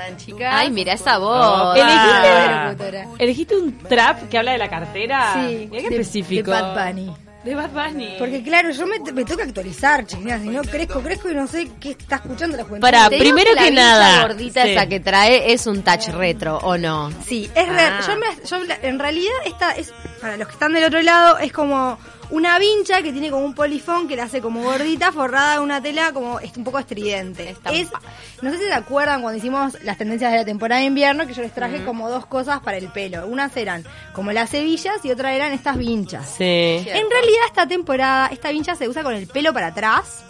andan, 0.00 0.16
chicas? 0.16 0.54
Ay, 0.54 0.70
mira 0.70 0.92
esa 0.94 1.18
voz. 1.18 1.76
¿Elegiste, 1.76 3.24
¿Elegiste 3.24 3.56
un 3.56 3.78
trap 3.78 4.28
que 4.28 4.38
habla 4.38 4.52
de 4.52 4.58
la 4.58 4.68
cartera? 4.68 5.34
Sí, 5.34 5.68
Mira 5.70 5.82
qué 5.82 5.88
de- 5.90 5.96
específico. 6.00 6.50
de 6.50 6.60
Bad 6.62 6.74
Bunny. 6.92 7.12
De 7.44 7.54
Bad 7.54 7.70
Bunny. 7.70 8.16
Porque 8.18 8.42
claro, 8.42 8.70
yo 8.70 8.86
me, 8.86 8.98
me 8.98 9.24
tengo 9.24 9.36
que 9.36 9.42
actualizar, 9.44 10.04
chicas, 10.06 10.42
si 10.42 10.48
no 10.48 10.60
crezco, 10.62 11.00
crezco 11.00 11.30
y 11.30 11.34
no 11.34 11.46
sé 11.46 11.68
qué 11.80 11.90
está 11.92 12.16
escuchando 12.16 12.56
la 12.56 12.64
juventud. 12.64 12.80
Para, 12.86 13.08
primero 13.08 13.54
la 13.54 13.62
que 13.62 13.70
nada, 13.70 14.10
gorda- 14.22 14.28
gordita 14.34 14.62
Sí. 14.64 14.70
esa 14.70 14.86
que 14.86 15.00
trae 15.00 15.52
es 15.52 15.66
un 15.66 15.82
touch 15.82 16.08
retro, 16.08 16.58
¿o 16.58 16.76
no? 16.76 17.10
Sí, 17.26 17.48
es 17.54 17.68
re- 17.68 17.80
Ah. 17.86 18.00
yo 18.06 18.16
me- 18.16 18.44
yo 18.46 18.64
la- 18.64 18.78
en 18.82 18.98
realidad 18.98 19.32
esta 19.46 19.70
es, 19.72 19.92
para 20.20 20.36
los 20.36 20.48
que 20.48 20.52
están 20.54 20.72
del 20.72 20.84
otro 20.84 21.00
lado, 21.00 21.38
es 21.38 21.52
como 21.52 21.96
una 22.30 22.58
vincha 22.58 23.02
que 23.02 23.12
tiene 23.12 23.30
como 23.30 23.44
un 23.44 23.54
polifón 23.54 24.08
que 24.08 24.16
la 24.16 24.24
hace 24.24 24.40
como 24.40 24.62
gordita, 24.62 25.12
forrada 25.12 25.54
de 25.54 25.60
una 25.60 25.82
tela 25.82 26.12
como 26.12 26.38
un 26.56 26.64
poco 26.64 26.78
estridente. 26.78 27.56
Es, 27.72 27.88
no 28.42 28.50
sé 28.50 28.58
si 28.58 28.64
se 28.64 28.72
acuerdan 28.72 29.22
cuando 29.22 29.38
hicimos 29.38 29.80
las 29.82 29.98
tendencias 29.98 30.32
de 30.32 30.38
la 30.38 30.44
temporada 30.44 30.80
de 30.80 30.86
invierno, 30.86 31.26
que 31.26 31.34
yo 31.34 31.42
les 31.42 31.52
traje 31.52 31.84
como 31.84 32.08
dos 32.08 32.26
cosas 32.26 32.60
para 32.60 32.76
el 32.76 32.88
pelo. 32.88 33.26
Unas 33.26 33.56
eran 33.56 33.84
como 34.12 34.32
las 34.32 34.52
hebillas 34.54 35.04
y 35.04 35.10
otra 35.10 35.34
eran 35.34 35.52
estas 35.52 35.76
vinchas. 35.76 36.34
Sí. 36.36 36.44
En 36.44 37.10
realidad 37.10 37.44
esta 37.46 37.66
temporada, 37.66 38.28
esta 38.28 38.50
vincha 38.50 38.74
se 38.74 38.88
usa 38.88 39.02
con 39.02 39.14
el 39.14 39.26
pelo 39.26 39.52
para 39.52 39.68
atrás 39.68 40.24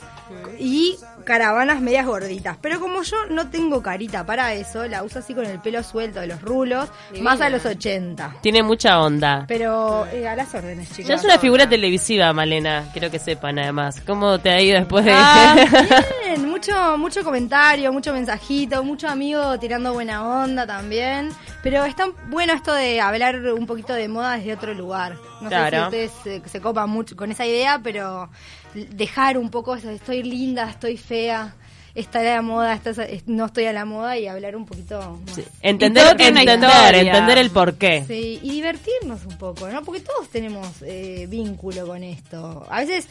y 0.59 0.97
caravanas 1.29 1.83
medias 1.83 2.07
gorditas. 2.07 2.57
Pero 2.63 2.81
como 2.81 3.03
yo 3.03 3.17
no 3.29 3.51
tengo 3.51 3.83
carita 3.83 4.25
para 4.25 4.55
eso, 4.55 4.87
la 4.87 5.03
uso 5.03 5.19
así 5.19 5.35
con 5.35 5.45
el 5.45 5.61
pelo 5.61 5.83
suelto 5.83 6.21
de 6.21 6.27
los 6.27 6.41
rulos, 6.41 6.89
más 7.21 7.43
a 7.43 7.51
los 7.51 7.67
80. 7.67 8.37
Tiene 8.41 8.63
mucha 8.63 8.99
onda. 8.99 9.45
Pero 9.47 10.07
eh, 10.07 10.27
a 10.27 10.35
las 10.35 10.55
órdenes, 10.55 10.89
chicos. 10.89 11.07
Ya 11.07 11.17
es 11.17 11.25
una 11.25 11.39
figura 11.39 11.69
televisiva, 11.69 12.33
Malena. 12.33 12.89
Quiero 12.95 13.11
que 13.11 13.19
sepan, 13.19 13.59
además. 13.59 14.01
¿Cómo 14.07 14.39
te 14.39 14.49
ha 14.49 14.63
ido 14.63 14.79
después 14.79 15.05
de...? 15.05 15.13
Ah, 15.15 15.55
bien, 16.27 16.48
mucho, 16.59 16.99
mucho 16.99 17.23
comentario, 17.23 17.93
mucho 17.93 18.13
mensajito, 18.13 18.83
mucho 18.83 19.07
amigo 19.07 19.57
tirando 19.61 19.93
buena 19.93 20.27
onda 20.27 20.67
también. 20.67 21.31
Pero 21.63 21.85
está 21.85 22.09
bueno 22.27 22.53
esto 22.53 22.75
de 22.75 23.01
hablar 23.01 23.37
un 23.53 23.65
poquito 23.65 23.93
de 23.93 24.09
moda 24.09 24.37
desde 24.39 24.55
otro 24.55 24.75
lugar. 24.75 25.17
No 25.41 25.51
sé 25.51 25.71
si 25.71 25.77
ustedes 25.77 26.13
eh, 26.27 26.43
se 26.47 26.61
copan 26.61 26.91
mucho 26.91 27.15
con 27.15 27.31
esa 27.31 27.47
idea, 27.47 27.81
pero 27.81 28.29
dejar 28.75 29.39
un 29.39 29.51
poco 29.51 29.77
eso 29.77 29.89
estoy 29.89 30.25
linda, 30.25 30.69
estoy 30.69 30.97
fea, 30.97 31.55
estaré 31.95 32.31
a 32.33 32.37
la 32.37 32.43
moda, 32.43 32.75
estás- 32.75 32.99
es- 32.99 33.27
no 33.27 33.47
estoy 33.47 33.65
a 33.67 33.73
la 33.73 33.85
moda 33.85 34.17
y 34.19 34.27
hablar 34.27 34.57
un 34.57 34.67
poquito 34.67 35.21
más. 35.27 35.39
Entender, 35.63 36.05
una 36.05 36.43
entender, 36.43 36.71
historia. 36.71 37.01
entender 37.01 37.39
el 37.39 37.51
porqué. 37.51 38.05
Sí, 38.07 38.41
y 38.43 38.51
divertirnos 38.51 39.25
un 39.27 39.37
poco, 39.39 39.69
¿no? 39.69 39.83
Porque 39.83 40.01
todos 40.01 40.29
tenemos 40.29 40.69
eh, 40.83 41.27
vínculo 41.29 41.87
con 41.87 42.03
esto. 42.05 42.67
A 42.71 42.81
veces 42.81 43.07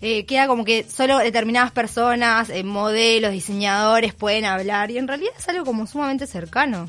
eh, 0.00 0.24
queda 0.26 0.46
como 0.46 0.64
que 0.64 0.84
solo 0.84 1.18
determinadas 1.18 1.70
personas, 1.72 2.50
eh, 2.50 2.64
modelos, 2.64 3.32
diseñadores 3.32 4.14
pueden 4.14 4.44
hablar 4.44 4.90
y 4.90 4.98
en 4.98 5.06
realidad 5.08 5.32
es 5.38 5.48
algo 5.48 5.64
como 5.64 5.86
sumamente 5.86 6.26
cercano. 6.26 6.88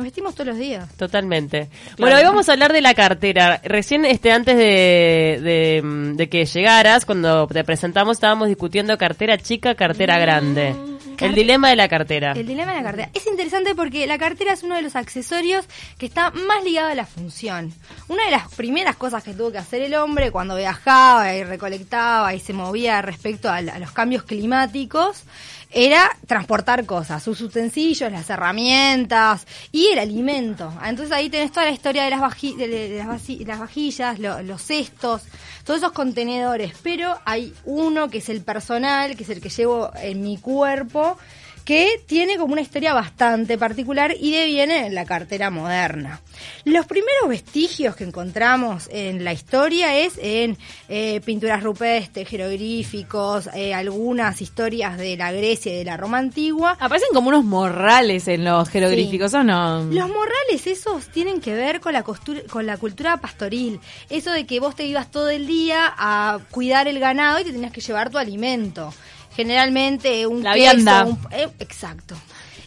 Nos 0.00 0.06
vestimos 0.06 0.34
todos 0.34 0.46
los 0.46 0.56
días. 0.56 0.88
Totalmente. 0.96 1.68
Bueno, 1.98 2.16
hoy 2.16 2.24
vamos 2.24 2.48
a 2.48 2.52
hablar 2.52 2.72
de 2.72 2.80
la 2.80 2.94
cartera. 2.94 3.60
Recién, 3.62 4.06
este, 4.06 4.32
antes 4.32 4.56
de, 4.56 5.38
de, 5.42 5.82
mm, 5.84 6.16
de 6.16 6.28
que 6.30 6.46
llegaras, 6.46 7.04
cuando 7.04 7.46
te 7.48 7.62
presentamos, 7.64 8.16
estábamos 8.16 8.48
discutiendo 8.48 8.96
cartera 8.96 9.36
chica, 9.36 9.74
cartera 9.74 10.18
grande. 10.18 10.74
El 11.20 11.34
dilema 11.34 11.68
de 11.68 11.76
la 11.76 11.86
cartera. 11.86 12.32
El 12.32 12.46
dilema 12.46 12.72
de 12.72 12.78
la 12.78 12.82
cartera. 12.82 13.10
Es 13.12 13.26
interesante 13.26 13.74
porque 13.74 14.06
la 14.06 14.16
cartera 14.16 14.54
es 14.54 14.62
uno 14.62 14.74
de 14.74 14.80
los 14.80 14.96
accesorios 14.96 15.66
que 15.98 16.06
está 16.06 16.30
más 16.30 16.64
ligado 16.64 16.88
a 16.88 16.94
la 16.94 17.04
función. 17.04 17.74
Una 18.08 18.24
de 18.24 18.30
las 18.30 18.50
primeras 18.54 18.96
cosas 18.96 19.22
que 19.22 19.34
tuvo 19.34 19.52
que 19.52 19.58
hacer 19.58 19.82
el 19.82 19.94
hombre 19.96 20.30
cuando 20.30 20.56
viajaba 20.56 21.34
y 21.34 21.44
recolectaba 21.44 22.32
y 22.32 22.40
se 22.40 22.54
movía 22.54 23.02
respecto 23.02 23.50
a 23.50 23.60
los 23.60 23.92
cambios 23.92 24.22
climáticos 24.22 25.24
era 25.72 26.10
transportar 26.26 26.84
cosas, 26.84 27.22
sus 27.22 27.40
utensilios, 27.40 28.10
las 28.10 28.28
herramientas 28.30 29.46
y 29.72 29.86
el 29.88 29.98
alimento. 30.00 30.72
Ah, 30.80 30.88
Entonces 30.90 31.12
ahí 31.12 31.30
tenés 31.30 31.52
toda 31.52 31.66
la 31.66 31.72
historia 31.72 32.04
de 32.04 32.10
las, 32.10 32.20
vaji- 32.20 32.56
de- 32.56 32.98
las, 33.04 33.28
las 33.46 33.58
vajillas, 33.60 34.18
lo- 34.18 34.42
los 34.42 34.62
cestos, 34.62 35.22
todos 35.64 35.78
esos 35.80 35.92
contenedores. 35.92 36.72
Pero 36.82 37.16
hay 37.24 37.54
uno 37.64 38.10
que 38.10 38.18
es 38.18 38.28
el 38.28 38.42
personal, 38.42 39.16
que 39.16 39.22
es 39.22 39.30
el 39.30 39.40
que 39.40 39.48
llevo 39.48 39.90
en 40.02 40.22
mi 40.22 40.38
cuerpo, 40.38 41.16
que 41.64 42.00
tiene 42.06 42.36
como 42.36 42.52
una 42.52 42.62
historia 42.62 42.94
bastante 42.94 43.56
particular 43.58 44.14
y 44.18 44.32
deviene 44.32 44.86
en 44.86 44.94
la 44.94 45.04
cartera 45.04 45.50
moderna. 45.50 46.20
Los 46.64 46.86
primeros 46.86 47.28
vestigios 47.28 47.94
que 47.96 48.04
encontramos 48.04 48.88
en 48.90 49.24
la 49.24 49.32
historia 49.32 49.96
es 49.98 50.14
en 50.20 50.56
eh, 50.88 51.20
pinturas 51.24 51.62
rupestres, 51.62 52.28
jeroglíficos, 52.28 53.48
eh, 53.54 53.74
algunas 53.74 54.40
historias 54.40 54.96
de 54.98 55.16
la 55.16 55.32
Grecia 55.32 55.72
y 55.72 55.76
de 55.76 55.84
la 55.84 55.96
Roma 55.96 56.18
antigua. 56.18 56.76
Aparecen 56.80 57.08
como 57.12 57.28
unos 57.28 57.44
morrales 57.44 58.28
en 58.28 58.44
los 58.44 58.68
jeroglíficos, 58.68 59.34
¿o 59.34 59.42
no? 59.42 59.84
Los 59.84 60.08
morrales 60.08 60.66
esos 60.66 61.08
tienen 61.08 61.40
que 61.40 61.54
ver 61.54 61.80
con 61.80 61.92
la, 61.92 62.02
costura- 62.02 62.42
con 62.50 62.66
la 62.66 62.76
cultura 62.76 63.18
pastoril. 63.18 63.80
Eso 64.08 64.32
de 64.32 64.46
que 64.46 64.60
vos 64.60 64.74
te 64.74 64.84
ibas 64.84 65.10
todo 65.10 65.30
el 65.30 65.46
día 65.46 65.92
a 65.96 66.38
cuidar 66.50 66.88
el 66.88 66.98
ganado 66.98 67.40
y 67.40 67.44
te 67.44 67.52
tenías 67.52 67.72
que 67.72 67.80
llevar 67.80 68.10
tu 68.10 68.18
alimento. 68.18 68.92
Generalmente 69.40 70.26
un 70.26 70.42
La 70.42 70.52
queso, 70.54 70.62
vianda. 70.74 71.04
un- 71.06 71.18
eh, 71.32 71.48
exacto. 71.58 72.14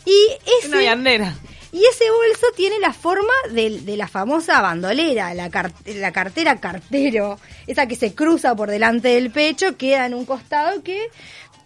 Y 0.05 0.13
ese, 0.59 0.67
Una 0.69 0.79
viandera. 0.79 1.33
y 1.71 1.83
ese 1.85 2.05
bolso 2.09 2.47
tiene 2.55 2.79
la 2.79 2.91
forma 2.93 3.31
de, 3.51 3.79
de 3.81 3.95
la 3.97 4.07
famosa 4.07 4.59
bandolera, 4.61 5.33
la, 5.33 5.49
car- 5.49 5.71
la 5.85 6.11
cartera 6.11 6.59
cartero, 6.59 7.39
esa 7.67 7.87
que 7.87 7.95
se 7.95 8.13
cruza 8.13 8.55
por 8.55 8.69
delante 8.69 9.09
del 9.09 9.31
pecho, 9.31 9.77
queda 9.77 10.05
en 10.05 10.13
un 10.13 10.25
costado 10.25 10.83
que 10.83 11.09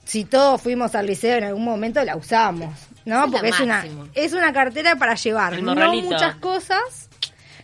si 0.05 0.23
todos 0.25 0.61
fuimos 0.61 0.93
al 0.95 1.07
liceo 1.07 1.37
en 1.37 1.45
algún 1.45 1.65
momento 1.65 2.03
la 2.03 2.15
usamos, 2.15 2.73
¿no? 3.05 3.25
Es 3.25 3.31
Porque 3.31 3.49
es 3.49 3.59
una, 3.59 3.85
es 4.13 4.33
una 4.33 4.53
cartera 4.53 4.95
para 4.97 5.15
llevar 5.15 5.61
no 5.61 5.73
muchas 5.91 6.35
cosas, 6.35 7.09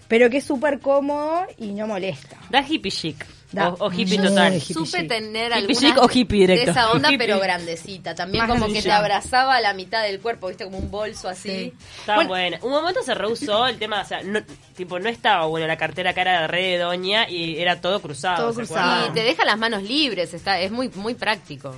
pero 0.07 0.29
que 0.29 0.37
es 0.37 0.43
súper 0.43 0.79
cómodo 0.79 1.45
y 1.57 1.71
no 1.73 1.87
molesta. 1.87 2.37
Da 2.49 2.61
hippie 2.67 2.91
chic. 2.91 3.25
Da 3.53 3.69
O, 3.69 3.85
o 3.87 3.91
hippie 3.91 4.17
total. 4.17 4.55
hippie. 4.55 4.73
Supe 4.73 5.03
tener 5.03 5.51
Hippie 5.51 5.57
alguna 5.59 5.79
chic 5.79 5.97
o 6.01 6.09
hippie 6.11 6.39
directo. 6.39 6.65
de 6.65 6.71
esa 6.71 6.91
onda, 6.91 7.09
Hippie. 7.09 7.17
pero 7.27 7.39
grandecita. 7.39 8.15
También 8.15 8.45
Más 8.47 8.51
como 8.59 8.73
que 8.73 8.81
te 8.81 8.91
abrazaba 8.91 9.61
la 9.61 9.73
mitad 9.73 10.03
del 10.03 10.19
cuerpo, 10.19 10.47
viste, 10.47 10.63
como 10.65 10.79
un 10.79 10.89
bolso 10.91 11.29
así. 11.29 11.71
Está 11.99 12.25
buena. 12.25 12.57
Un 12.63 12.71
momento 12.71 13.01
se 13.03 13.13
rehusó 13.13 13.67
el 13.67 13.77
tema, 13.77 14.01
o 14.01 14.05
sea, 14.05 14.23
no, 14.23 14.41
tipo, 14.75 14.99
no 14.99 15.07
estaba 15.07 15.45
bueno 15.45 15.67
la 15.67 15.77
cartera 15.77 16.13
cara 16.13 16.41
de 16.41 16.47
re 16.47 16.63
de 16.63 16.77
doña 16.79 17.29
y 17.29 17.59
era 17.59 17.79
todo 17.79 18.01
cruzado. 18.01 18.37
Todo 18.43 18.51
¿se 18.53 18.55
cruzado. 18.57 18.91
acuerdan? 18.91 19.11
Y 19.11 19.13
te 19.13 19.23
deja 19.23 19.45
las 19.45 19.57
manos 19.57 19.83
libres, 19.83 20.33
está, 20.33 20.59
es 20.59 20.71
muy, 20.71 20.89
muy 20.95 21.13
práctico. 21.13 21.75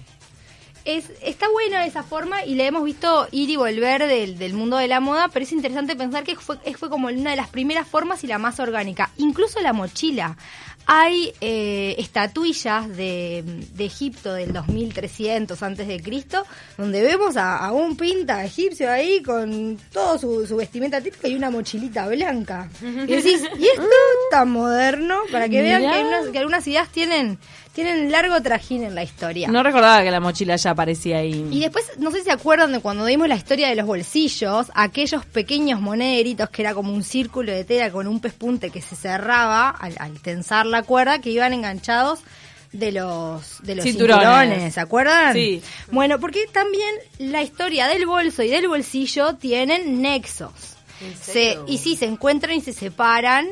Es, 0.85 1.11
está 1.23 1.49
buena 1.49 1.83
esa 1.87 2.03
forma 2.03 2.45
y 2.45 2.53
le 2.53 2.67
hemos 2.67 2.83
visto 2.83 3.27
ir 3.31 3.49
y 3.49 3.55
volver 3.55 4.05
del, 4.07 4.37
del 4.37 4.53
mundo 4.53 4.77
de 4.77 4.87
la 4.87 4.99
moda, 4.99 5.29
pero 5.33 5.43
es 5.43 5.51
interesante 5.51 5.95
pensar 5.95 6.23
que 6.23 6.35
fue, 6.35 6.57
fue 6.77 6.89
como 6.91 7.07
una 7.07 7.31
de 7.31 7.35
las 7.35 7.49
primeras 7.49 7.87
formas 7.87 8.23
y 8.23 8.27
la 8.27 8.37
más 8.37 8.59
orgánica. 8.59 9.09
Incluso 9.17 9.59
la 9.61 9.73
mochila. 9.73 10.37
Hay 10.87 11.33
eh, 11.41 11.95
estatuillas 11.97 12.87
de, 12.95 13.43
de 13.73 13.85
Egipto 13.85 14.33
del 14.33 14.53
2300 14.53 15.61
antes 15.63 15.87
de 15.87 15.99
Cristo, 16.01 16.45
donde 16.77 17.01
vemos 17.01 17.37
a, 17.37 17.57
a 17.57 17.71
un 17.71 17.97
pinta 17.97 18.43
egipcio 18.45 18.91
ahí 18.91 19.21
con 19.23 19.79
todo 19.91 20.17
su, 20.19 20.45
su 20.45 20.55
vestimenta 20.55 21.01
típica 21.01 21.27
y 21.27 21.35
una 21.35 21.49
mochilita 21.49 22.07
blanca. 22.07 22.69
Y 22.81 23.07
decís, 23.07 23.41
¿y 23.57 23.65
esto 23.65 23.83
tan 24.31 24.51
moderno? 24.51 25.19
Para 25.31 25.49
que 25.49 25.61
vean 25.63 25.81
que, 25.81 25.87
hay 25.87 26.03
unas- 26.03 26.29
que 26.29 26.37
algunas 26.39 26.67
ideas 26.67 26.89
tienen, 26.89 27.39
tienen 27.75 28.09
largo 28.09 28.41
trajín 28.41 28.83
en 28.83 28.95
la 28.95 29.03
historia. 29.03 29.49
No 29.49 29.61
recordaba 29.61 30.01
que 30.01 30.09
la 30.09 30.21
mochila 30.21 30.55
ya 30.55 30.71
aparecía 30.71 31.17
ahí. 31.17 31.45
Y 31.51 31.59
después, 31.59 31.85
no 31.97 32.09
sé 32.09 32.19
si 32.19 32.23
se 32.23 32.31
acuerdan 32.31 32.71
de 32.71 32.79
cuando 32.79 33.05
dimos 33.05 33.27
la 33.27 33.35
historia 33.35 33.67
de 33.67 33.75
los 33.75 33.85
bolsillos, 33.85 34.71
aquellos 34.73 35.25
pequeños 35.25 35.81
monederitos 35.81 36.49
que 36.49 36.61
era 36.61 36.73
como 36.73 36.93
un 36.93 37.03
círculo 37.03 37.51
de 37.51 37.65
tela 37.65 37.91
con 37.91 38.07
un 38.07 38.21
pespunte 38.21 38.69
que 38.69 38.81
se 38.81 38.95
cerraba 38.95 39.69
al, 39.69 39.93
al 39.99 40.21
tensar 40.21 40.65
la 40.65 40.83
cuerda, 40.83 41.19
que 41.19 41.31
iban 41.31 41.51
enganchados 41.51 42.21
de 42.71 42.93
los, 42.93 43.61
de 43.63 43.75
los 43.75 43.83
Cinturones. 43.83 44.23
cinturones. 44.23 44.73
¿se 44.73 44.79
acuerdan? 44.79 45.33
Sí. 45.33 45.61
Bueno, 45.91 46.19
porque 46.19 46.45
también 46.51 46.89
la 47.19 47.41
historia 47.43 47.87
del 47.87 48.05
bolso 48.05 48.41
y 48.41 48.47
del 48.49 48.69
bolsillo 48.69 49.35
tienen 49.35 50.01
nexos. 50.01 50.51
Se, 51.21 51.59
y 51.67 51.77
sí, 51.77 51.97
se 51.97 52.05
encuentran 52.05 52.55
y 52.55 52.61
se 52.61 52.71
separan 52.71 53.47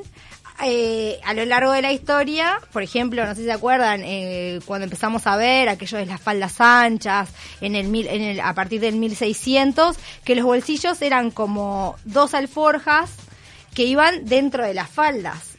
eh, 0.66 1.20
a 1.24 1.34
lo 1.34 1.46
largo 1.46 1.72
de 1.72 1.82
la 1.82 1.92
historia, 1.92 2.60
por 2.72 2.84
ejemplo, 2.84 3.26
no 3.26 3.36
sé 3.36 3.42
si 3.42 3.46
se 3.46 3.52
acuerdan, 3.52 4.02
eh, 4.04 4.60
cuando 4.66 4.86
empezamos 4.86 5.28
a 5.28 5.36
ver 5.36 5.70
aquello 5.70 5.98
de 5.98 6.06
las 6.06 6.22
faldas 6.22 6.60
anchas, 6.60 7.30
en 7.62 7.76
el, 7.76 7.88
mil, 7.88 8.08
en 8.08 8.22
el 8.22 8.40
a 8.40 8.54
partir 8.54 8.82
del 8.82 8.96
1600, 8.96 9.98
que 10.24 10.36
los 10.36 10.46
bolsillos 10.46 11.02
eran 11.02 11.32
como 11.32 11.96
dos 12.04 12.34
alforjas 12.34 13.12
que 13.74 13.84
iban 13.84 14.26
dentro 14.26 14.66
de 14.66 14.74
las 14.74 14.90
faldas. 14.90 15.53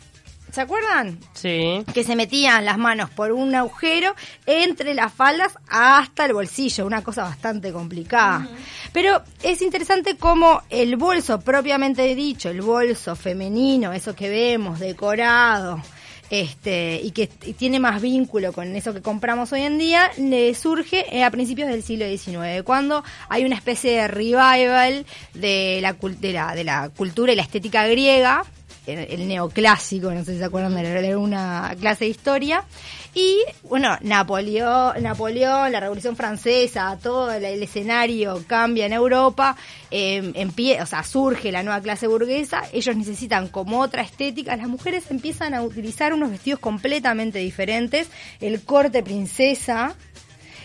¿Se 0.55 0.61
acuerdan? 0.61 1.19
Sí. 1.35 1.83
que 1.93 2.05
se 2.05 2.15
metían 2.17 2.65
las 2.65 2.79
manos 2.79 3.11
por 3.11 3.33
un 3.33 3.55
agujero 3.55 4.15
entre 4.47 4.95
las 4.95 5.13
faldas 5.13 5.59
hasta 5.69 6.27
el 6.27 6.33
bolsillo, 6.33 6.87
una 6.87 7.03
cosa 7.03 7.25
bastante 7.25 7.73
complicada. 7.73 8.49
Pero 8.93 9.23
es 9.43 9.61
interesante 9.63 10.17
cómo 10.17 10.63
el 10.71 10.97
bolso 10.97 11.41
propiamente 11.41 12.15
dicho, 12.15 12.49
el 12.51 12.63
bolso 12.63 13.17
femenino, 13.17 13.93
eso 13.93 14.15
que 14.15 14.29
vemos 14.29 14.79
decorado, 14.79 15.81
este, 16.31 17.01
y 17.03 17.11
que 17.11 17.27
tiene 17.27 17.79
más 17.81 18.01
vínculo 18.01 18.53
con 18.53 18.75
eso 18.77 18.95
que 18.95 19.03
compramos 19.03 19.53
hoy 19.53 19.63
en 19.63 19.79
día, 19.79 20.11
le 20.17 20.55
surge 20.55 21.05
eh, 21.17 21.23
a 21.25 21.31
principios 21.31 21.69
del 21.69 21.83
siglo 21.83 22.07
XIX, 22.07 22.63
cuando 22.65 23.05
hay 23.29 23.45
una 23.45 23.57
especie 23.57 23.93
de 23.93 24.09
revival 24.09 25.05
de 25.35 25.81
la, 25.83 25.99
cul- 25.99 26.17
de 26.19 26.33
la, 26.33 26.55
de 26.55 26.65
la 26.65 26.89
cultura 26.91 27.33
y 27.33 27.37
la 27.37 27.43
estética 27.43 27.87
griega, 27.87 28.45
el, 28.87 29.29
neoclásico, 29.29 30.11
no 30.11 30.25
sé 30.25 30.33
si 30.33 30.39
se 30.39 30.45
acuerdan 30.45 30.75
de 30.75 31.17
una 31.17 31.75
clase 31.81 32.05
de 32.05 32.11
historia. 32.11 32.65
Y 33.15 33.45
bueno, 33.69 33.97
Napoleón, 34.01 35.01
Napoleón, 35.01 35.71
la 35.71 35.79
Revolución 35.79 36.17
Francesa, 36.17 36.99
todo 37.01 37.31
el, 37.31 37.45
escenario 37.63 38.43
cambia 38.47 38.87
en 38.87 38.93
Europa, 38.93 39.57
eh, 39.91 40.33
o 40.83 40.87
sea, 40.87 41.05
surge 41.05 41.53
la 41.53 41.63
nueva 41.63 41.81
clase 41.81 42.09
burguesa, 42.09 42.65
ellos 42.73 42.97
necesitan 42.97 43.49
como 43.49 43.81
otra 43.81 44.03
estética, 44.03 44.57
las 44.57 44.67
mujeres 44.67 45.05
empiezan 45.11 45.55
a 45.55 45.63
utilizar 45.63 46.13
unos 46.13 46.31
vestidos 46.31 46.59
completamente 46.59 47.39
diferentes, 47.39 48.09
el 48.41 48.65
corte 48.65 49.05
princesa, 49.05 49.95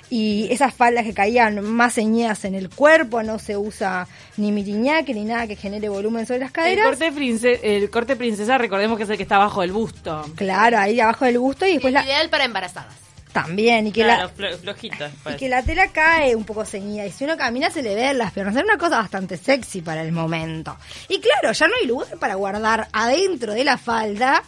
y 0.09 0.47
esas 0.51 0.73
faldas 0.73 1.03
que 1.05 1.13
caían 1.13 1.63
más 1.63 1.93
ceñidas 1.95 2.43
en 2.45 2.55
el 2.55 2.69
cuerpo, 2.69 3.21
no 3.23 3.37
se 3.39 3.57
usa 3.57 4.07
ni 4.37 4.51
miriñaque 4.51 5.13
ni 5.13 5.23
nada 5.25 5.45
que 5.47 5.55
genere 5.55 5.87
volumen 5.89 6.25
sobre 6.25 6.39
las 6.39 6.47
El 6.49 6.53
caderas. 6.53 6.85
corte, 6.87 7.11
prince- 7.11 7.59
el 7.61 7.89
corte 7.89 8.15
princesa, 8.15 8.57
recordemos 8.57 8.97
que 8.97 9.03
es 9.03 9.09
el 9.09 9.17
que 9.17 9.23
está 9.23 9.37
bajo 9.37 9.61
el 9.61 9.71
busto. 9.71 10.25
Claro, 10.35 10.79
ahí 10.79 10.99
abajo 10.99 11.25
del 11.25 11.37
busto 11.39 11.65
y 11.67 11.73
después 11.73 11.93
la, 11.93 12.03
Ideal 12.03 12.29
para 12.29 12.45
embarazadas. 12.45 12.93
también, 13.31 13.85
y 13.85 13.91
que 13.91 14.01
Claro, 14.03 14.23
la, 14.23 14.33
flo- 14.35 14.57
flojito. 14.57 15.05
y 15.31 15.35
que 15.37 15.47
la 15.49 15.61
tela 15.61 15.89
cae 15.91 16.35
un 16.35 16.43
poco 16.43 16.65
ceñida 16.65 17.05
y 17.05 17.11
si 17.11 17.25
uno 17.25 17.37
camina 17.37 17.69
se 17.69 17.83
le 17.83 17.93
ven 17.93 18.17
las 18.17 18.31
piernas. 18.33 18.55
Era 18.55 18.63
una 18.65 18.77
cosa 18.79 18.97
bastante 18.97 19.37
sexy 19.37 19.81
para 19.81 20.01
el 20.01 20.11
momento. 20.11 20.75
Y 21.07 21.19
claro, 21.19 21.51
ya 21.53 21.67
no 21.67 21.73
hay 21.79 21.85
lugar 21.87 22.17
para 22.19 22.33
guardar 22.33 22.87
adentro 22.91 23.53
de 23.53 23.63
la 23.63 23.77
falda 23.77 24.41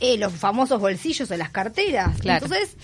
eh, 0.00 0.16
los 0.16 0.32
famosos 0.32 0.80
bolsillos 0.80 1.30
o 1.30 1.36
las 1.36 1.50
carteras. 1.50 2.18
Claro. 2.20 2.46
Entonces, 2.46 2.74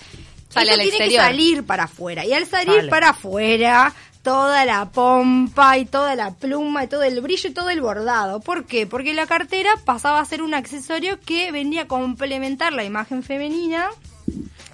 Sale 0.49 0.73
al 0.73 0.81
tiene 0.81 0.97
exterior. 0.97 1.23
que 1.23 1.29
salir 1.29 1.65
para 1.65 1.85
afuera. 1.85 2.25
Y 2.25 2.33
al 2.33 2.47
salir 2.47 2.77
Sale. 2.77 2.89
para 2.89 3.11
afuera, 3.11 3.95
toda 4.23 4.65
la 4.65 4.91
pompa 4.91 5.79
y 5.79 5.85
toda 5.85 6.15
la 6.15 6.33
pluma 6.33 6.85
y 6.85 6.87
todo 6.87 7.03
el 7.03 7.21
brillo 7.21 7.51
y 7.51 7.53
todo 7.53 7.71
el 7.71 7.81
bordado. 7.81 8.41
¿Por 8.41 8.65
qué? 8.67 8.87
Porque 8.87 9.15
la 9.15 9.27
cartera 9.27 9.71
pasaba 9.85 10.21
a 10.21 10.25
ser 10.25 10.43
un 10.43 10.55
accesorio 10.55 11.19
que 11.21 11.53
venía 11.53 11.83
a 11.83 11.87
complementar 11.87 12.73
la 12.73 12.85
imagen 12.85 13.23
femenina 13.23 13.89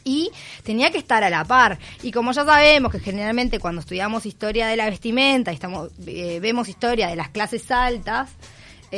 y 0.04 0.30
tenía 0.62 0.90
que 0.90 0.98
estar 0.98 1.24
a 1.24 1.30
la 1.30 1.44
par. 1.44 1.78
Y 2.02 2.12
como 2.12 2.32
ya 2.32 2.44
sabemos 2.44 2.92
que 2.92 3.00
generalmente 3.00 3.58
cuando 3.58 3.80
estudiamos 3.80 4.26
historia 4.26 4.66
de 4.66 4.76
la 4.76 4.90
vestimenta 4.90 5.50
y 5.50 5.54
estamos, 5.54 5.90
eh, 6.06 6.38
vemos 6.40 6.68
historia 6.68 7.08
de 7.08 7.16
las 7.16 7.30
clases 7.30 7.70
altas, 7.70 8.30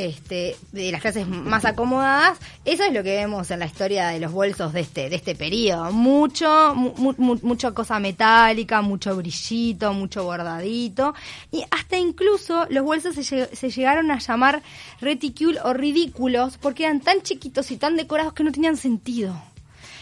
este, 0.05 0.55
de 0.71 0.91
las 0.91 1.01
clases 1.01 1.27
más 1.27 1.65
acomodadas, 1.65 2.37
eso 2.65 2.83
es 2.83 2.93
lo 2.93 3.03
que 3.03 3.15
vemos 3.15 3.49
en 3.51 3.59
la 3.59 3.65
historia 3.65 4.07
de 4.09 4.19
los 4.19 4.31
bolsos 4.31 4.73
de 4.73 4.81
este, 4.81 5.09
de 5.09 5.15
este 5.15 5.35
periodo. 5.35 5.91
Mucho, 5.91 6.73
mu- 6.75 7.13
mu- 7.17 7.39
mucha 7.41 7.71
cosa 7.71 7.99
metálica, 7.99 8.81
mucho 8.81 9.15
brillito, 9.15 9.93
mucho 9.93 10.23
bordadito. 10.23 11.13
Y 11.51 11.63
hasta 11.71 11.97
incluso 11.97 12.65
los 12.69 12.83
bolsos 12.83 13.15
se, 13.15 13.21
lle- 13.21 13.49
se 13.53 13.69
llegaron 13.69 14.11
a 14.11 14.19
llamar 14.19 14.61
reticule 15.01 15.59
o 15.63 15.73
ridículos 15.73 16.57
porque 16.57 16.83
eran 16.85 17.01
tan 17.01 17.21
chiquitos 17.21 17.71
y 17.71 17.77
tan 17.77 17.95
decorados 17.97 18.33
que 18.33 18.43
no 18.43 18.51
tenían 18.51 18.77
sentido. 18.77 19.35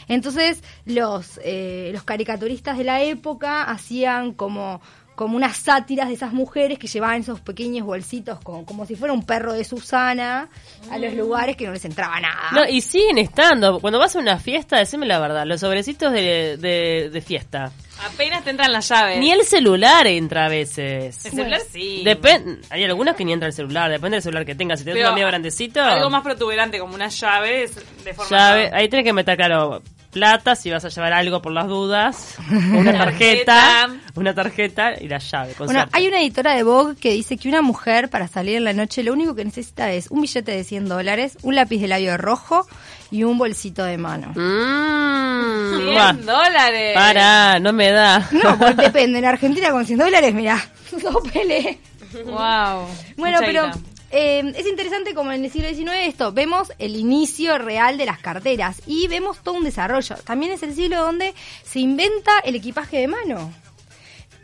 Entonces 0.08 0.62
los, 0.86 1.40
eh, 1.44 1.90
los 1.94 2.04
caricaturistas 2.04 2.78
de 2.78 2.84
la 2.84 3.02
época 3.02 3.64
hacían 3.64 4.34
como, 4.34 4.80
como 5.16 5.36
unas 5.38 5.58
sátiras 5.58 6.08
de 6.10 6.14
esas 6.14 6.34
mujeres 6.34 6.78
que 6.78 6.88
llevaban 6.88 7.22
esos 7.22 7.40
pequeños 7.40 7.86
bolsitos 7.86 8.40
con- 8.42 8.66
como 8.66 8.86
si 8.86 8.96
fuera 8.96 9.14
un 9.14 9.26
perro 9.26 9.54
de 9.54 9.64
Susana 9.64 10.50
a 10.92 10.98
los 10.98 11.14
lugares 11.14 11.56
que 11.56 11.66
no 11.66 11.74
les 11.74 11.86
entraba 11.86 12.20
nada. 12.20 12.52
No, 12.52 12.68
y 12.68 12.82
siguen 12.82 13.18
estando. 13.18 13.80
Cuando 13.80 13.98
vas 14.00 14.16
a 14.16 14.20
una 14.20 14.38
fiesta, 14.38 14.78
decime 14.78 15.06
la 15.06 15.20
verdad, 15.20 15.46
los 15.46 15.62
sobrecitos 15.62 16.12
de, 16.12 16.58
de, 16.58 17.10
de 17.12 17.22
fiesta. 17.22 17.72
Apenas 18.14 18.44
te 18.44 18.50
entran 18.50 18.74
las 18.74 18.90
llaves. 18.90 19.20
Ni 19.20 19.32
el 19.32 19.44
celular 19.46 20.06
entra 20.06 20.46
a 20.48 20.50
veces. 20.50 21.26
El 21.26 21.32
celular 21.32 21.62
sí. 21.72 22.04
Depen- 22.06 22.60
hay 22.70 22.84
algunos 22.84 23.16
que 23.16 23.24
ni 23.24 23.32
entra 23.32 23.48
el 23.48 23.54
celular, 23.54 23.90
depende 23.90 24.16
del 24.18 24.22
celular 24.22 24.46
que 24.46 24.54
tengas. 24.54 24.80
Si 24.80 24.84
tienes 24.84 25.00
Pero 25.00 25.10
un 25.10 25.14
amigo 25.14 25.28
grandecito, 25.30 25.82
Algo 25.82 26.10
más 26.10 26.22
protuberante, 26.22 26.78
como 26.78 26.94
unas 26.94 27.18
llaves 27.18 27.74
de 28.04 28.14
forma. 28.14 28.30
llave, 28.38 28.70
ahí 28.74 28.90
tienes 28.90 29.06
que 29.06 29.14
meter, 29.14 29.38
claro, 29.38 29.82
plata 30.16 30.56
si 30.56 30.72
vas 30.72 30.86
a 30.86 30.88
llevar 30.88 31.12
algo 31.12 31.42
por 31.42 31.52
las 31.52 31.68
dudas, 31.68 32.36
una 32.50 32.94
tarjeta, 32.94 33.90
una 34.16 34.34
tarjeta 34.34 34.94
y 35.00 35.10
la 35.10 35.18
llave. 35.18 35.54
con 35.56 35.66
Bueno, 35.68 35.82
suerte. 35.82 35.98
hay 35.98 36.08
una 36.08 36.22
editora 36.22 36.56
de 36.56 36.64
Vogue 36.64 36.96
que 36.96 37.12
dice 37.12 37.36
que 37.38 37.50
una 37.50 37.62
mujer 37.62 38.10
para 38.10 38.30
salir 38.30 38.56
en 38.56 38.64
la 38.64 38.72
noche 38.72 39.04
lo 39.04 39.12
único 39.12 39.36
que 39.36 39.44
necesita 39.44 39.92
es 39.92 40.08
un 40.10 40.22
billete 40.22 40.54
de 40.54 40.64
100 40.64 40.88
dólares, 40.88 41.38
un 41.42 41.56
lápiz 41.56 41.80
de 41.82 41.90
labio 41.90 42.16
rojo 42.16 42.66
y 43.12 43.24
un 43.26 43.38
bolsito 43.38 43.84
de 43.84 43.98
mano. 43.98 44.30
Mm, 44.36 45.78
100 45.78 45.94
buah. 45.94 46.14
dólares. 46.14 46.94
Para, 46.96 47.60
no 47.60 47.74
me 47.74 47.92
da. 47.92 48.26
No, 48.32 48.58
pues 48.58 48.78
depende. 48.78 49.20
En 49.20 49.26
Argentina 49.26 49.70
con 49.72 49.86
100 49.86 50.00
dólares, 50.00 50.34
mira, 50.34 50.58
sopele. 51.02 51.78
Wow. 52.26 52.88
Bueno, 53.18 53.40
Mucha 53.42 53.46
pero. 53.46 53.72
Eh, 54.18 54.54
es 54.56 54.66
interesante 54.66 55.14
como 55.14 55.34
en 55.34 55.44
el 55.44 55.52
siglo 55.52 55.68
XIX 55.68 56.08
esto, 56.08 56.32
vemos 56.32 56.72
el 56.80 56.96
inicio 56.96 57.58
real 57.58 57.98
de 57.98 58.06
las 58.06 58.20
carteras 58.20 58.82
y 58.88 59.10
vemos 59.10 59.44
todo 59.44 59.56
un 59.56 59.66
desarrollo. 59.66 60.16
También 60.24 60.54
es 60.54 60.64
el 60.64 60.74
siglo 60.74 61.02
donde 61.02 61.34
se 61.64 61.80
inventa 61.80 62.40
el 62.46 62.56
equipaje 62.56 62.98
de 62.98 63.08
mano. 63.10 63.52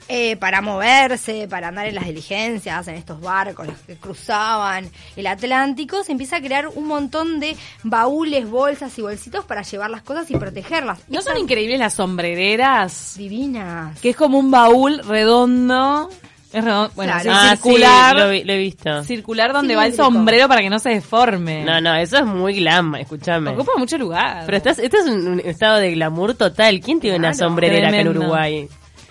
Eh, 0.10 0.36
para 0.36 0.62
moverse, 0.62 1.48
para 1.48 1.70
andar 1.70 1.88
en 1.88 1.96
las 1.96 2.06
diligencias, 2.06 2.86
en 2.90 2.96
estos 2.96 3.22
barcos 3.22 3.66
los 3.66 3.78
que 3.80 3.96
cruzaban 3.96 4.90
el 5.16 5.26
Atlántico, 5.26 6.04
se 6.04 6.12
empieza 6.12 6.36
a 6.36 6.42
crear 6.42 6.68
un 6.68 6.86
montón 6.86 7.40
de 7.40 7.56
baúles, 7.84 8.50
bolsas 8.50 8.98
y 8.98 9.02
bolsitos 9.02 9.46
para 9.46 9.62
llevar 9.62 9.90
las 9.90 10.02
cosas 10.02 10.30
y 10.30 10.36
protegerlas. 10.36 11.00
¿No 11.08 11.22
son 11.22 11.38
increíbles 11.38 11.80
las 11.80 11.94
sombrereras? 11.94 13.14
divinas. 13.16 13.98
Que 14.02 14.10
es 14.10 14.18
como 14.18 14.38
un 14.38 14.52
baúl 14.52 15.00
redondo. 15.00 16.10
Es 16.54 16.64
redondo, 16.66 16.92
bueno, 16.96 17.14
Claro. 17.14 17.24
sí, 17.24 17.30
Ah, 17.32 17.56
circular. 17.56 18.16
sí, 18.16 18.22
lo, 18.22 18.30
vi- 18.30 18.44
lo 18.44 18.54
he 18.54 18.58
visto. 18.58 19.04
Circular 19.06 19.54
donde 19.54 19.76
va 19.76 19.86
el 19.86 19.94
sombrero 19.94 20.48
para 20.50 20.62
que 20.62 20.70
no 20.70 20.80
se 20.80 20.90
deforme. 20.90 21.64
No, 21.64 21.80
no, 21.80 21.96
eso 21.96 22.18
es 22.18 22.26
muy 22.26 22.56
glam, 22.56 22.96
escúchame. 22.96 23.52
Ocupa 23.52 23.72
mucho 23.78 23.98
lugar. 23.98 24.44
Pero 24.46 24.58
estás, 24.58 24.78
este 24.80 24.98
es 24.98 25.06
un, 25.06 25.28
un 25.28 25.40
estado 25.40 25.78
de 25.78 25.92
glamour 25.92 26.34
total. 26.34 26.80
¿Quién 26.82 27.00
tiene 27.00 27.18
una 27.18 27.34
sombrerera 27.34 27.88
acá 27.88 28.00
en. 28.02 28.08
Uruguay? 28.10 28.68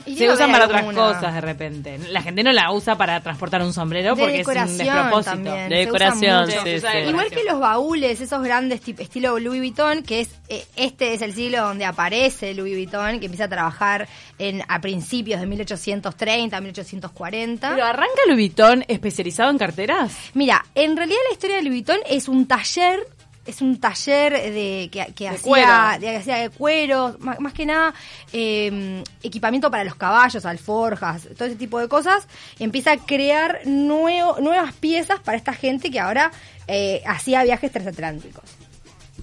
Y 0.06 0.17
se 0.17 0.31
usan 0.31 0.50
para 0.50 0.64
otras 0.67 0.85
cosas 0.94 1.35
de 1.35 1.41
repente. 1.41 1.99
La 2.11 2.23
gente 2.23 2.43
no 2.43 2.52
la 2.52 2.73
usa 2.73 2.97
para 2.97 3.20
transportar 3.20 3.62
un 3.62 3.73
sombrero 3.73 4.14
De 4.14 4.23
porque 4.23 4.41
es 4.41 4.47
un 4.49 4.79
despropósito. 4.79 5.31
también. 5.31 5.69
De 5.69 5.85
se 5.85 5.91
usa 5.91 6.06
decoración, 6.08 6.47
mucho. 6.47 6.62
sí, 6.64 6.81
sí. 6.81 6.99
Igual 7.08 7.31
que 7.31 7.44
los 7.44 7.61
baúles, 7.61 8.20
esos 8.20 8.43
grandes 8.43 8.81
tipo 8.81 9.02
estilo 9.02 9.38
Louis 9.38 9.61
Vuitton, 9.61 10.02
que 10.02 10.20
es 10.20 10.31
eh, 10.49 10.64
este 10.76 11.14
es 11.14 11.23
el 11.23 11.35
siglo 11.35 11.62
donde 11.62 11.85
aparece 11.85 12.55
Louis 12.55 12.75
Vuitton, 12.75 13.20
que 13.20 13.26
empieza 13.26 13.44
a 13.44 13.49
trabajar 13.49 14.08
en 14.38 14.62
a 14.69 14.81
principios 14.81 15.41
de 15.41 15.47
1830, 15.47 16.61
1840. 16.61 17.70
Pero 17.70 17.85
arranca 17.85 18.20
Louis 18.26 18.37
Vuitton 18.37 18.85
especializado 18.88 19.50
en 19.50 19.58
carteras. 19.58 20.17
Mira, 20.35 20.64
en 20.75 20.96
realidad 20.96 21.19
la 21.29 21.32
historia 21.32 21.56
de 21.56 21.62
Louis 21.62 21.84
Vuitton 21.84 22.01
es 22.08 22.29
un 22.29 22.46
taller 22.46 23.06
es 23.50 23.60
un 23.60 23.78
taller 23.78 24.32
de 24.32 24.88
que, 24.90 25.12
que 25.14 25.24
De 25.24 25.30
hacía 25.30 25.42
cuero. 25.42 26.00
de, 26.00 26.16
hacía 26.16 26.36
de 26.36 26.50
cuero, 26.50 27.16
más, 27.20 27.38
más 27.40 27.52
que 27.52 27.66
nada 27.66 27.92
eh, 28.32 29.02
equipamiento 29.22 29.70
para 29.70 29.84
los 29.84 29.94
caballos, 29.94 30.44
alforjas, 30.46 31.28
todo 31.36 31.46
ese 31.46 31.56
tipo 31.56 31.78
de 31.78 31.88
cosas. 31.88 32.26
Empieza 32.58 32.92
a 32.92 32.96
crear 32.96 33.60
nuevo- 33.66 34.40
nuevas 34.40 34.72
piezas 34.74 35.20
para 35.20 35.36
esta 35.36 35.52
gente 35.52 35.90
que 35.90 36.00
ahora 36.00 36.30
eh, 36.66 37.02
hacía 37.06 37.42
viajes 37.44 37.70
transatlánticos. 37.70 38.44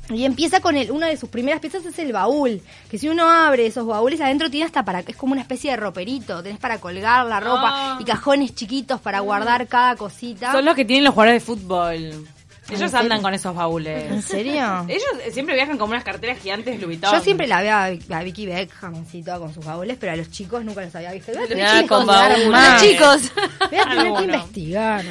Y 0.09 0.23
empieza 0.23 0.61
con 0.61 0.77
el, 0.77 0.89
una 0.91 1.07
de 1.07 1.17
sus 1.17 1.27
primeras 1.27 1.59
piezas 1.59 1.83
es 1.85 1.99
el 1.99 2.13
baúl, 2.13 2.61
que 2.89 2.97
si 2.97 3.09
uno 3.09 3.29
abre 3.29 3.65
esos 3.65 3.85
baúles 3.85 4.21
adentro 4.21 4.49
tiene 4.49 4.65
hasta 4.65 4.85
para, 4.85 4.99
es 5.01 5.15
como 5.17 5.33
una 5.33 5.41
especie 5.41 5.71
de 5.71 5.75
roperito, 5.77 6.41
tenés 6.41 6.59
para 6.59 6.79
colgar 6.79 7.25
la 7.25 7.41
ropa 7.41 7.69
Ah. 7.73 7.97
y 7.99 8.05
cajones 8.05 8.55
chiquitos 8.55 9.01
para 9.01 9.19
guardar 9.19 9.67
cada 9.67 9.97
cosita. 9.97 10.53
Son 10.53 10.63
los 10.63 10.75
que 10.75 10.85
tienen 10.85 11.03
los 11.03 11.13
jugadores 11.13 11.41
de 11.41 11.45
fútbol. 11.45 12.27
Ellos 12.69 12.93
andan 12.93 13.21
con 13.21 13.33
esos 13.33 13.55
baúles. 13.55 14.11
¿En 14.11 14.21
serio? 14.21 14.85
Ellos 14.89 15.03
siempre 15.31 15.55
viajan 15.55 15.77
con 15.77 15.89
unas 15.89 16.03
carteras 16.03 16.37
gigantes 16.39 16.75
Louis 16.81 16.99
Vuitton. 16.99 17.11
Yo 17.17 17.21
siempre 17.21 17.47
la 17.47 17.61
veo 17.61 17.75
a, 17.75 17.89
Vic- 17.89 18.11
a 18.11 18.23
Vicky 18.23 18.45
Beckham 18.45 18.95
así 19.07 19.23
toda 19.23 19.39
con 19.39 19.53
sus 19.53 19.63
baúles, 19.65 19.97
pero 19.99 20.11
a 20.11 20.15
los 20.15 20.29
chicos 20.31 20.63
nunca 20.65 20.81
los 20.81 20.93
había 20.95 21.11
visto. 21.13 21.31
Voy 21.33 21.61
a 21.61 21.87
con 21.87 22.05
baúles. 22.05 22.47
Los 22.47 22.81
chicos. 22.81 23.31
Voy 23.69 23.79
a 23.79 23.83
tener 23.89 24.13
que 24.13 24.23
investigar. 24.23 25.05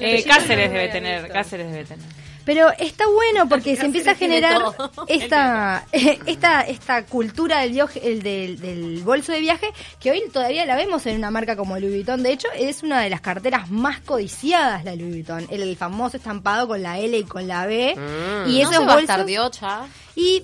Eh, 0.00 0.22
Cáceres 0.24 0.70
debe 0.72 0.88
tener, 0.88 1.28
Cáceres 1.28 1.70
debe 1.72 1.84
tener. 1.84 2.06
Pero 2.52 2.68
está 2.80 3.04
bueno 3.06 3.48
porque 3.48 3.76
se 3.76 3.86
empieza 3.86 4.10
a 4.10 4.14
generar 4.16 4.60
esta, 5.06 5.86
esta, 5.92 6.62
esta 6.62 7.04
cultura 7.06 7.60
del, 7.60 7.70
viaje- 7.70 8.00
el 8.02 8.24
del, 8.24 8.58
del 8.58 9.02
bolso 9.04 9.30
de 9.30 9.38
viaje 9.38 9.68
que 10.00 10.10
hoy 10.10 10.20
todavía 10.32 10.66
la 10.66 10.74
vemos 10.74 11.06
en 11.06 11.14
una 11.16 11.30
marca 11.30 11.54
como 11.54 11.78
Louis 11.78 11.94
Vuitton. 11.94 12.24
De 12.24 12.32
hecho, 12.32 12.48
es 12.56 12.82
una 12.82 13.02
de 13.02 13.08
las 13.08 13.20
carteras 13.20 13.70
más 13.70 14.00
codiciadas 14.00 14.82
la 14.84 14.96
Louis 14.96 15.12
Vuitton. 15.12 15.46
El, 15.48 15.62
el 15.62 15.76
famoso 15.76 16.16
estampado 16.16 16.66
con 16.66 16.82
la 16.82 16.98
L 16.98 17.16
y 17.16 17.22
con 17.22 17.46
la 17.46 17.66
B. 17.66 17.94
Mm. 17.94 18.50
Y 18.50 18.54
¿No 18.54 18.62
esos 18.62 18.72
se 18.72 18.78
bolsos... 18.80 18.94
bastardeó 19.06 19.50
ya? 19.52 19.86
Y 20.16 20.42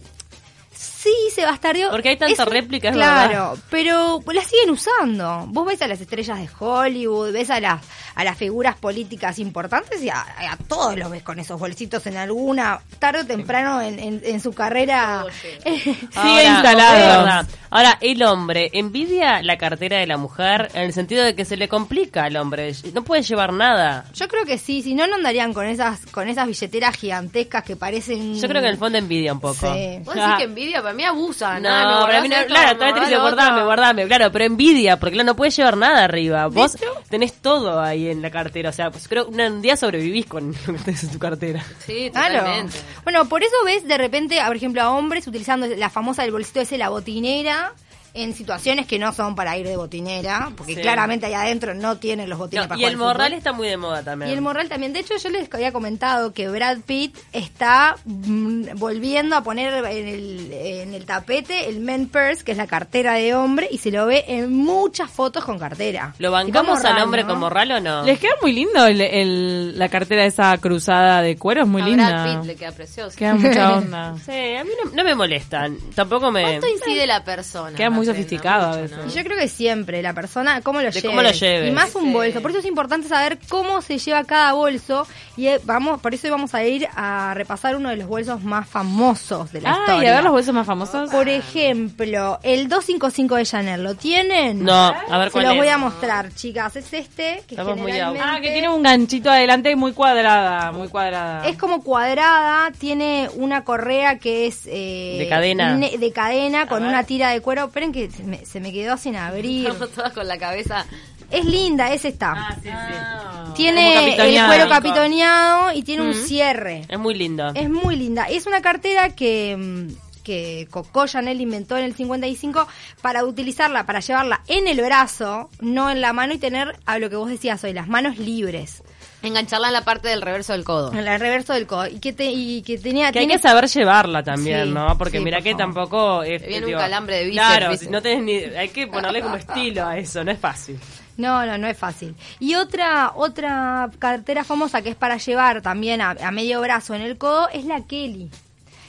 se 0.73 0.96
Sí, 1.07 1.31
se 1.35 1.45
bastardeó. 1.45 1.91
Porque 1.91 2.09
hay 2.11 2.17
tanta 2.17 2.33
Es 2.35 2.39
un- 2.49 2.53
réplica, 2.53 2.89
es 2.89 2.95
Claro, 2.95 3.57
pero 3.71 4.21
la 4.33 4.43
siguen 4.43 4.71
usando. 4.71 5.45
Vos 5.49 5.67
ves 5.67 5.81
a 5.83 5.87
las 5.87 6.01
estrellas 6.01 6.39
de 6.39 6.49
Hollywood, 6.59 7.33
ves 7.33 7.51
a 7.51 7.61
las 7.61 7.81
a 8.17 8.25
las 8.25 8.37
figuras 8.39 8.77
políticas 8.77 9.39
importantes 9.39 10.03
y 10.03 10.09
a, 10.09 10.19
a 10.21 10.57
todos 10.57 10.97
los 10.97 11.11
ves 11.11 11.23
con 11.23 11.39
esos 11.39 11.61
bolsitos 11.61 12.07
en 12.07 12.17
alguna, 12.17 12.81
tarde 12.99 13.21
o 13.21 13.27
temprano 13.27 13.81
en, 13.83 13.99
en- 13.99 14.23
en 14.25 14.41
su 14.41 14.53
carrera. 14.55 15.25
Sigue 15.63 16.45
instalado. 16.47 16.97
es 16.97 17.07
verdad. 17.19 17.47
Ahora, 17.71 17.99
el 18.01 18.23
hombre 18.23 18.71
envidia 18.73 19.43
la 19.43 19.59
cartera 19.59 19.99
de 19.99 20.07
la 20.07 20.17
mujer 20.17 20.71
en 20.75 20.83
el 20.83 20.93
sentido 20.93 21.25
de 21.25 21.35
que 21.35 21.45
se 21.45 21.57
le 21.57 21.69
complica 21.69 22.25
al 22.25 22.37
hombre. 22.37 22.73
No 22.95 23.05
puede 23.05 23.23
llevar 23.23 23.53
nada. 23.53 24.07
Yo 24.15 24.29
creo 24.29 24.45
que 24.45 24.57
sí, 24.59 24.83
si 24.83 24.95
no, 24.95 25.07
no 25.07 25.17
andarían 25.17 25.53
con 25.53 25.67
esas 25.67 26.01
con 26.07 26.29
esas 26.29 26.47
billeteras 26.47 26.97
gigantescas 26.97 27.65
que 27.65 27.77
parecen... 27.77 28.35
Yo 28.41 28.49
creo 28.49 28.63
que 28.63 28.69
en 28.69 28.73
el 28.73 28.79
fondo 28.79 28.97
envidia 28.99 29.33
un 29.33 29.41
poco. 29.41 29.55
Sí. 29.75 29.99
Vos 30.05 30.15
decís 30.15 30.31
que 30.39 30.45
envidia, 30.45 30.81
para 30.81 30.95
mí 30.97 31.05
abusa. 31.05 31.61
No, 31.61 32.01
No, 32.01 32.07
para 32.07 32.21
mí 32.21 32.29
no, 32.29 32.37
claro, 32.47 32.75
todavía 32.77 32.95
te 32.95 33.01
dice 33.09 33.19
guardame, 33.21 33.63
guardame, 33.63 34.07
claro, 34.07 34.33
pero 34.33 34.45
envidia, 34.45 34.99
porque 34.99 35.15
claro, 35.15 35.27
no 35.29 35.37
puedes 35.37 35.57
llevar 35.57 35.77
nada 35.77 36.03
arriba. 36.05 36.47
Vos 36.49 36.77
tenés 37.09 37.35
todo 37.41 37.81
ahí 37.81 38.09
en 38.09 38.23
la 38.23 38.31
cartera, 38.31 38.71
o 38.71 38.73
sea, 38.73 38.91
pues 38.91 39.07
creo 39.09 39.31
que 39.31 39.37
un 39.47 39.63
día 39.63 39.77
sobrevivís 39.77 40.27
con 40.27 40.53
lo 40.67 40.73
que 40.75 40.79
tenés 40.81 41.05
en 41.05 41.11
tu 41.13 41.19
cartera. 41.19 41.63
Sí, 41.87 42.11
Claro. 42.13 42.39
totalmente. 42.39 42.79
Bueno, 43.05 43.29
por 43.29 43.43
eso 43.45 43.55
ves 43.65 43.87
de 43.87 43.99
repente, 43.99 44.39
por 44.47 44.57
ejemplo, 44.57 44.83
a 44.83 44.91
hombres 44.91 45.27
utilizando 45.27 45.67
la 45.67 45.91
famosa 45.91 46.23
del 46.23 46.33
bolsito 46.33 46.61
ese, 46.61 46.79
la 46.79 46.89
botinera, 46.89 47.73
en 48.17 48.35
situaciones 48.35 48.87
que 48.87 48.99
no 48.99 49.13
son 49.13 49.35
para 49.35 49.57
ir 49.57 49.67
de 49.67 49.77
botinera, 49.77 50.51
porque 50.57 50.75
Sí. 50.75 50.81
claramente 50.83 51.27
ahí 51.27 51.35
adentro 51.35 51.75
no 51.75 51.97
tienen 51.99 52.29
los 52.29 52.39
botines 52.39 52.65
No, 52.65 52.69
para 52.69 52.79
y 52.79 52.83
jugar 52.83 52.93
el 52.93 53.01
al 53.01 53.07
morral 53.07 53.33
está 53.33 53.53
muy 53.53 53.69
de 53.69 53.77
moda 53.77 54.03
también. 54.03 54.31
Y 54.31 54.35
el 54.35 54.41
morral 54.41 54.69
también. 54.69 54.93
De 54.93 55.01
hecho, 55.01 55.15
yo 55.17 55.29
les 55.31 55.53
había 55.53 55.73
comentado 55.73 56.33
que 56.33 56.49
Brad 56.49 56.79
Pitt 56.87 57.17
está 57.33 57.97
mm, 58.05 58.77
volviendo 58.77 59.37
a 59.37 59.43
poner 59.43 59.73
en 59.87 60.09
el, 60.09 60.53
en 60.53 60.95
el 60.95 61.05
tapete 61.07 61.69
el 61.69 61.81
men 61.81 62.09
purse, 62.09 62.45
que 62.45 62.53
es 62.53 62.59
la 62.59 62.67
cartera 62.67 63.15
de 63.15 63.35
hombre, 63.35 63.69
y 63.71 63.79
se 63.79 63.91
lo 63.91 64.07
ve 64.07 64.25
en 64.29 64.53
muchas 64.53 65.11
fotos 65.11 65.45
con 65.45 65.59
cartera. 65.59 66.15
¿Lo 66.19 66.31
bancamos 66.31 66.79
con 66.79 66.87
al 66.87 66.93
morral, 66.93 67.05
hombre 67.05 67.23
¿no? 67.23 67.29
con 67.29 67.39
morral 67.41 67.71
o 67.73 67.81
no? 67.81 68.05
Les 68.05 68.19
queda 68.19 68.33
muy 68.43 68.53
lindo 68.53 68.87
el, 68.87 69.01
el- 69.01 69.79
la 69.79 69.89
cartera 69.89 70.25
esa 70.25 70.57
cruzada 70.59 71.23
de 71.23 71.37
cuero, 71.37 71.63
es 71.63 71.69
muy 71.69 71.83
a 71.83 71.87
linda. 71.87 72.11
Brad 72.23 72.37
Pitt 72.41 72.47
le 72.47 72.57
queda 72.57 72.73
precioso. 72.73 73.17
Queda 73.17 73.35
mucha 73.35 73.73
onda. 73.77 74.15
Sí, 74.25 74.33
a 74.33 74.65
mí 74.65 74.71
no, 74.85 74.91
no 74.93 75.05
me 75.05 75.15
molestan. 75.15 75.77
Tampoco 75.95 76.31
me... 76.31 76.43
¿Cuánto 76.43 76.67
incide 76.69 77.07
la 77.07 77.23
persona? 77.25 77.77
Queda 77.77 77.91
muy 77.91 78.06
sofisticado 78.07 78.65
a 78.65 78.69
Mucho, 78.69 78.81
veces. 78.83 78.97
¿no? 78.99 79.07
Y 79.07 79.11
yo 79.11 79.25
creo 79.25 79.39
que 79.39 79.49
siempre, 79.49 80.03
la 80.03 80.13
persona, 80.15 80.61
cómo 80.63 80.81
lo 80.81 80.87
De 80.87 80.93
lleve. 80.93 81.09
cómo 81.09 81.23
lo 81.23 81.31
lleves. 81.31 81.69
Y 81.69 81.73
más 81.73 81.95
un 81.95 82.05
Sí. 82.07 82.13
bolso. 82.13 82.41
Por 82.43 82.51
eso 82.51 82.61
es 82.61 82.67
importante 82.67 83.09
saber 83.09 83.39
cómo 83.49 83.83
se 83.83 83.99
lleva 83.99 84.25
cada 84.25 84.53
bolso. 84.55 85.07
Y 85.37 85.49
eh, 85.49 85.61
vamos, 85.65 86.01
por 86.01 86.15
eso 86.15 86.31
vamos 86.31 86.55
a 86.55 86.65
ir 86.65 86.89
a 86.97 87.35
repasar 87.35 87.77
uno 87.77 87.91
de 87.91 87.97
los 87.97 88.09
bolsos 88.09 88.43
más 88.43 88.67
famosos 88.69 89.53
de 89.53 89.61
la 89.61 89.71
Ah, 89.71 89.77
y 89.77 89.81
historia. 89.91 90.11
a 90.11 90.15
ver 90.15 90.25
los 90.25 90.33
bolsos 90.33 90.55
más 90.55 90.67
famosos. 90.67 91.11
Por 91.11 91.29
ejemplo, 91.29 92.39
el 92.43 92.69
255 92.69 93.37
de 93.37 93.45
Chanel, 93.45 93.83
¿lo 93.85 93.95
tienen? 93.95 94.65
No, 94.65 94.73
a 94.73 95.19
ver 95.19 95.29
Se 95.29 95.33
cuál 95.33 95.45
los 95.45 95.53
es. 95.55 95.59
voy 95.59 95.69
a 95.69 95.79
mostrar, 95.79 96.33
chicas. 96.35 96.77
Es 96.77 96.93
este, 96.93 97.43
que 97.47 97.55
Estamos 97.55 97.77
muy 97.77 97.91
generalmente 97.93 98.27
Ah, 98.27 98.39
que 98.41 98.51
tiene 98.51 98.69
un 98.69 98.83
ganchito 98.83 99.31
adelante 99.31 99.75
muy 99.77 99.93
cuadrada, 99.93 100.73
muy 100.73 100.89
cuadrada. 100.89 101.47
es 101.49 101.57
como 101.59 101.83
cuadrada, 101.83 102.71
tiene 102.79 103.29
una 103.35 103.65
correa 103.65 104.19
que 104.19 104.47
es... 104.47 104.63
eh, 104.67 105.17
De 105.19 105.29
cadena. 105.29 105.75
ne- 105.77 105.99
de 105.99 106.13
cadena, 106.13 106.67
con 106.67 106.85
una 106.85 107.05
tira 107.05 107.31
de 107.31 107.41
cuero. 107.41 107.65
Esperen 107.67 107.93
que 107.97 108.11
se 108.11 108.23
me, 108.25 108.45
se 108.45 108.61
me 108.61 108.73
quedó 108.73 108.97
sin 108.97 109.17
abrir. 109.17 109.67
Estamos 109.69 109.91
todas 109.91 110.13
con 110.13 110.29
la 110.29 110.39
cabeza. 110.39 110.85
Es 111.31 111.45
linda, 111.45 111.93
es 111.93 112.05
esta. 112.05 112.35
Ah, 112.37 112.57
sí, 112.63 112.69
sí. 112.69 113.35
Como 113.43 113.55
Tiene 113.55 114.15
el 114.15 114.47
cuero 114.47 114.69
capitoneado 114.69 115.73
y 115.73 115.83
tiene 115.83 116.03
un 116.03 116.15
cierre. 116.15 116.85
Es 116.89 116.99
muy 116.99 117.15
lindo. 117.15 117.49
Es 117.55 117.69
muy 117.69 117.97
linda. 117.97 118.25
Es 118.25 118.47
una 118.47 118.61
cartera 118.63 119.09
que, 119.17 119.57
mm, 119.57 120.23
que 120.23 120.69
Coco 120.71 121.07
Chanel 121.07 121.41
inventó 121.41 121.77
en 121.77 121.85
el 121.85 121.95
55 121.95 122.69
para 123.01 123.25
utilizarla, 123.25 123.87
para 123.87 124.01
llevarla 124.01 124.43
en 124.47 124.69
el 124.69 124.81
brazo, 124.81 125.51
no 125.61 125.91
en 125.91 126.01
la 126.01 126.13
mano 126.13 126.35
y 126.35 126.39
tener, 126.39 126.79
a 126.85 126.99
lo 126.99 127.11
que 127.11 127.17
vos 127.17 127.29
decías 127.29 127.65
hoy, 127.65 127.73
las 127.73 127.89
manos 127.89 128.19
libres. 128.19 128.83
Engancharla 129.27 129.69
en 129.69 129.73
la 129.73 129.83
parte 129.85 130.09
del 130.09 130.23
reverso 130.23 130.53
del 130.53 130.65
codo. 130.65 130.93
En 130.93 130.99
el 131.07 131.21
reverso 131.21 131.53
del 131.53 131.67
codo. 131.67 131.87
Y 131.87 131.99
que, 132.01 132.13
te, 132.13 132.25
y 132.31 132.63
que 132.63 132.79
tenía... 132.79 133.13
Que 133.13 133.21
hay 133.21 133.27
que 133.29 133.39
saber 133.39 133.67
llevarla 133.69 134.23
también, 134.23 134.69
Sí, 134.69 134.71
¿no? 134.75 134.97
Porque 134.99 135.19
sí, 135.19 135.25
mira 135.25 135.39
por 135.39 135.45
que 135.45 135.51
favor. 135.53 135.65
tampoco 135.75 136.23
es... 136.23 136.43
Te 136.43 136.49
viene 136.49 136.67
un 136.67 136.73
calambre 136.73 137.17
de 137.17 137.25
bíceps, 137.27 137.47
Claro, 137.47 137.73
no 137.91 138.03
tenés 138.03 138.23
ni... 138.25 138.57
Hay 138.57 138.69
que 138.71 138.87
ponerle 138.87 139.21
como 139.23 139.37
estilo 139.37 139.87
a 139.87 139.99
eso, 139.99 140.23
no 140.25 140.31
es 140.31 140.39
fácil. 140.39 140.79
No, 141.17 141.47
no, 141.47 141.57
no 141.57 141.67
es 141.67 141.79
fácil. 141.79 142.15
Y 142.41 142.57
otra 142.57 143.13
otra 143.15 143.91
cartera 143.99 144.45
famosa 144.45 144.83
que 144.83 144.91
es 144.91 144.97
para 144.97 145.17
llevar 145.17 145.63
también 145.63 146.01
a, 146.03 146.11
a 146.11 146.31
medio 146.31 146.61
brazo 146.61 146.95
en 146.95 147.01
el 147.01 147.17
codo 147.17 147.49
es 147.49 147.65
la 147.65 147.87
Kelly, 147.87 148.29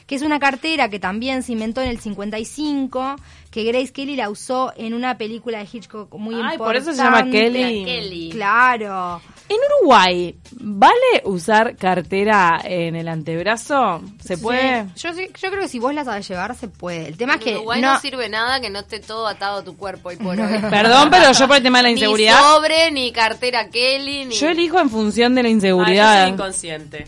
que 0.06 0.16
es 0.16 0.22
una 0.24 0.38
cartera 0.38 0.90
que 0.90 1.00
también 1.00 1.42
se 1.42 1.54
inventó 1.54 1.82
en 1.82 1.88
el 1.88 2.00
55, 2.00 3.16
que 3.50 3.64
Grace 3.64 3.94
Kelly 3.94 4.18
la 4.18 4.30
usó 4.30 4.74
en 4.76 4.94
una 4.94 5.18
película 5.18 5.60
de 5.60 5.70
Hitchcock 5.72 6.14
muy 6.16 6.36
Ay, 6.36 6.42
importante. 6.42 6.64
por 6.66 6.76
eso 6.76 6.92
se 6.92 7.02
llama 7.02 7.24
Kelly. 7.32 7.80
La 7.80 7.86
Kelly. 7.86 8.30
Claro. 8.32 9.22
En 9.50 9.58
Uruguay, 9.80 10.36
¿vale 10.60 11.22
usar 11.24 11.78
cartera 11.78 12.60
en 12.64 12.96
el 12.98 13.08
antebrazo? 13.08 14.02
¿Se 14.22 14.38
puede? 14.38 14.84
Sí, 14.96 15.08
Yo, 15.08 15.14
sí- 15.14 15.30
yo 15.42 15.50
creo 15.50 15.62
que 15.62 15.68
si 15.70 15.80
vos 15.80 15.94
la 15.94 16.04
sabes 16.04 16.28
llevar, 16.28 16.54
se 16.56 16.68
puede. 16.68 17.08
El 17.08 17.18
tema 17.18 17.36
es 17.36 17.40
En 17.40 17.44
que 17.46 17.56
Uruguay 17.56 17.80
no, 17.82 17.94
no, 17.94 18.00
sirve 18.02 18.28
nada 18.28 18.60
que 18.60 18.70
no 18.70 18.80
esté 18.80 19.00
todo 19.00 19.26
atado 19.26 19.60
a 19.60 19.64
tu 19.64 19.78
cuerpo 19.78 20.12
y 20.12 20.18
por 20.18 20.38
hoy. 20.40 20.60
Perdón, 20.70 21.10
pero 21.10 21.32
yo 21.32 21.48
por 21.48 21.58
el 21.58 21.64
tema 21.64 21.78
de 21.80 21.84
la 21.84 21.90
Ni 21.90 21.94
inseguridad, 21.94 22.40
sobre, 22.42 22.92
ni 22.92 23.12
cartera 23.14 23.70
Kelly, 23.70 24.26
ni... 24.26 24.36
yo 24.36 24.50
elijo 24.50 24.80
en 24.80 24.90
función 24.90 25.34
de 25.34 25.44
la 25.44 25.48
Ah, 25.48 25.52
yo 25.52 25.60
soy 25.62 25.70
inseguridad. 25.70 26.28
inconsciente. 26.28 27.06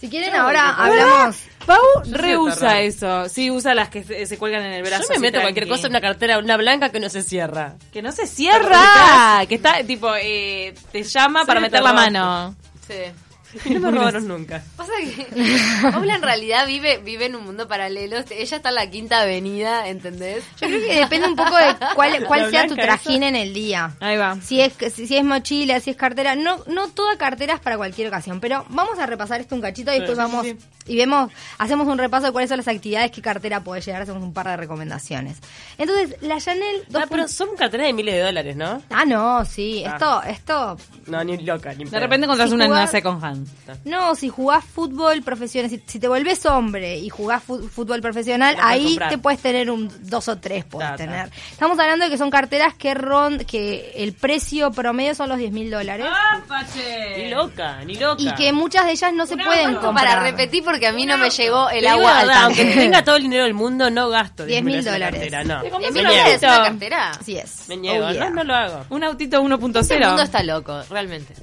Si 0.00 0.08
quieren 0.08 0.34
ahora 0.34 0.70
hablamos... 0.70 1.36
Pau 1.66 1.78
reusa 2.10 2.80
eso. 2.80 3.28
Sí, 3.28 3.50
usa 3.50 3.74
las 3.74 3.90
que 3.90 4.02
se, 4.02 4.24
se 4.26 4.38
cuelgan 4.38 4.62
en 4.62 4.72
el 4.72 4.82
brazo. 4.82 5.04
Yo 5.12 5.20
me 5.20 5.30
meto 5.30 5.40
cualquier 5.40 5.68
cosa 5.68 5.86
en 5.86 5.92
una 5.92 6.00
cartera, 6.00 6.38
una 6.38 6.56
blanca 6.56 6.88
que 6.88 7.00
no 7.00 7.08
se 7.10 7.22
cierra. 7.22 7.74
Que 7.92 8.00
no 8.02 8.10
se 8.12 8.26
cierra. 8.26 9.44
Que 9.46 9.56
está, 9.56 9.84
tipo, 9.84 10.10
eh, 10.16 10.74
te 10.90 11.02
llama 11.02 11.40
Sí, 11.40 11.46
para 11.46 11.60
meter 11.60 11.82
la 11.82 11.92
mano. 11.92 12.56
Sí. 12.86 12.94
No 13.70 13.80
me 13.80 13.90
robaron 13.90 14.28
nunca. 14.28 14.62
Pasa 14.76 14.92
que 15.02 15.26
Paula 15.92 16.14
en 16.16 16.22
realidad 16.22 16.66
vive, 16.66 16.98
vive 16.98 17.26
en 17.26 17.36
un 17.36 17.44
mundo 17.44 17.66
paralelo. 17.68 18.18
Ella 18.30 18.56
está 18.56 18.68
en 18.68 18.74
la 18.74 18.90
quinta 18.90 19.20
avenida, 19.22 19.88
¿entendés? 19.88 20.44
Yo 20.60 20.68
creo 20.68 20.80
que 20.80 20.94
depende 21.00 21.26
un 21.28 21.36
poco 21.36 21.56
de 21.56 21.74
cuál, 21.94 22.24
cuál 22.28 22.50
sea 22.50 22.66
tu 22.66 22.76
trajín 22.76 23.22
en 23.22 23.36
el 23.36 23.52
día. 23.54 23.92
Ahí 24.00 24.16
va. 24.16 24.36
Si 24.40 24.60
es, 24.60 24.72
si, 24.94 25.06
si 25.06 25.16
es 25.16 25.24
mochila, 25.24 25.80
si 25.80 25.90
es 25.90 25.96
cartera, 25.96 26.34
no, 26.34 26.58
no 26.66 26.88
toda 26.88 27.16
cartera 27.18 27.54
es 27.54 27.60
para 27.60 27.76
cualquier 27.76 28.08
ocasión, 28.08 28.40
pero 28.40 28.64
vamos 28.68 28.98
a 28.98 29.06
repasar 29.06 29.40
esto 29.40 29.54
un 29.54 29.60
cachito 29.60 29.90
y 29.92 29.98
después 30.00 30.16
Sí, 30.16 30.22
vamos 30.22 30.46
sí. 30.46 30.56
y 30.86 30.96
vemos, 30.96 31.30
hacemos 31.58 31.86
un 31.88 31.98
repaso 31.98 32.26
de 32.26 32.32
cuáles 32.32 32.48
son 32.48 32.58
las 32.58 32.68
actividades 32.68 33.10
que 33.10 33.20
cartera 33.22 33.62
puede 33.64 33.80
llegar, 33.80 34.02
hacemos 34.02 34.22
un 34.22 34.32
par 34.32 34.46
de 34.46 34.56
recomendaciones. 34.56 35.38
Entonces, 35.78 36.16
la 36.22 36.38
Chanel 36.40 36.82
Ah, 36.86 37.00
2. 37.00 37.02
pero 37.10 37.28
son 37.28 37.48
carteras 37.56 37.86
de 37.86 37.92
miles 37.92 38.14
de 38.14 38.20
dólares, 38.20 38.56
¿no? 38.56 38.82
Ah, 38.90 39.04
no, 39.04 39.44
sí, 39.44 39.82
Ah. 39.86 39.92
esto, 39.94 40.22
esto, 40.24 40.76
No, 41.06 41.24
ni 41.24 41.36
loca, 41.38 41.72
ni 41.74 41.84
De 41.84 41.90
pedo. 41.90 42.00
repente 42.00 42.24
encontrás 42.24 42.48
Si 42.50 42.54
una 42.54 42.64
en 42.66 42.70
una 42.72 42.86
second 42.86 43.24
hand. 43.24 43.39
No, 43.84 44.14
si 44.14 44.28
jugás 44.28 44.64
fútbol 44.64 45.22
profesional, 45.22 45.70
si, 45.70 45.82
si 45.86 45.98
te 45.98 46.08
volvés 46.08 46.44
hombre 46.46 46.98
y 46.98 47.08
jugás 47.08 47.42
fútbol 47.42 48.00
profesional, 48.00 48.56
ahí 48.60 48.84
comprar. 48.86 49.10
te 49.10 49.18
puedes 49.18 49.40
tener 49.40 49.70
un 49.70 49.90
dos 50.08 50.28
o 50.28 50.38
tres, 50.38 50.64
puedes 50.64 50.96
tener. 50.96 51.30
Estamos 51.50 51.78
hablando 51.78 52.04
de 52.04 52.10
que 52.10 52.18
son 52.18 52.30
carteras 52.30 52.74
que 52.74 52.94
ron, 52.94 53.38
que 53.44 53.92
el 53.96 54.12
precio 54.12 54.70
promedio 54.70 55.14
son 55.14 55.28
los 55.28 55.38
10 55.38 55.52
mil 55.52 55.70
dólares. 55.70 56.06
Ni 57.16 57.30
loca, 57.30 57.84
ni 57.84 57.94
loca. 57.96 58.22
Y 58.22 58.34
que 58.34 58.52
muchas 58.52 58.86
de 58.86 58.92
ellas 58.92 59.12
no 59.12 59.26
se 59.26 59.36
pueden 59.36 59.64
¿Cuánto 59.72 59.80
comprar. 59.82 60.06
para 60.08 60.22
repetir 60.30 60.64
porque 60.64 60.86
a 60.86 60.92
mí 60.92 61.06
no 61.06 61.16
me 61.18 61.30
llegó 61.30 61.70
el 61.70 61.86
agua 61.86 62.20
al. 62.20 62.30
Aunque 62.30 62.64
tenga 62.64 63.04
todo 63.04 63.16
el 63.16 63.22
dinero 63.22 63.44
del 63.44 63.54
mundo, 63.54 63.90
no 63.90 64.08
gasto 64.08 64.46
10.000 64.46 64.62
10.000 64.62 64.82
dólares. 64.84 65.20
Cartera, 65.20 65.44
no. 65.44 65.58
Te 65.58 65.64
Me 65.64 65.70
compras 65.70 65.96
¿En 65.96 66.06
un 66.06 66.12
niego. 66.12 66.28
es 66.30 66.42
una 66.42 66.64
cartera? 66.64 67.10
Así 67.10 67.36
es. 67.36 67.68
Me 67.68 67.76
niego, 67.76 68.06
Oh, 68.06 68.12
yeah. 68.12 68.24
no, 68.30 68.36
no 68.36 68.44
lo 68.44 68.54
hago. 68.54 68.84
Un 68.90 69.04
autito 69.04 69.36
El 69.36 69.42
mundo 69.42 69.80
1.0. 69.80 70.22
está 70.22 70.42
loco, 70.42 70.82
realmente. 70.90 71.34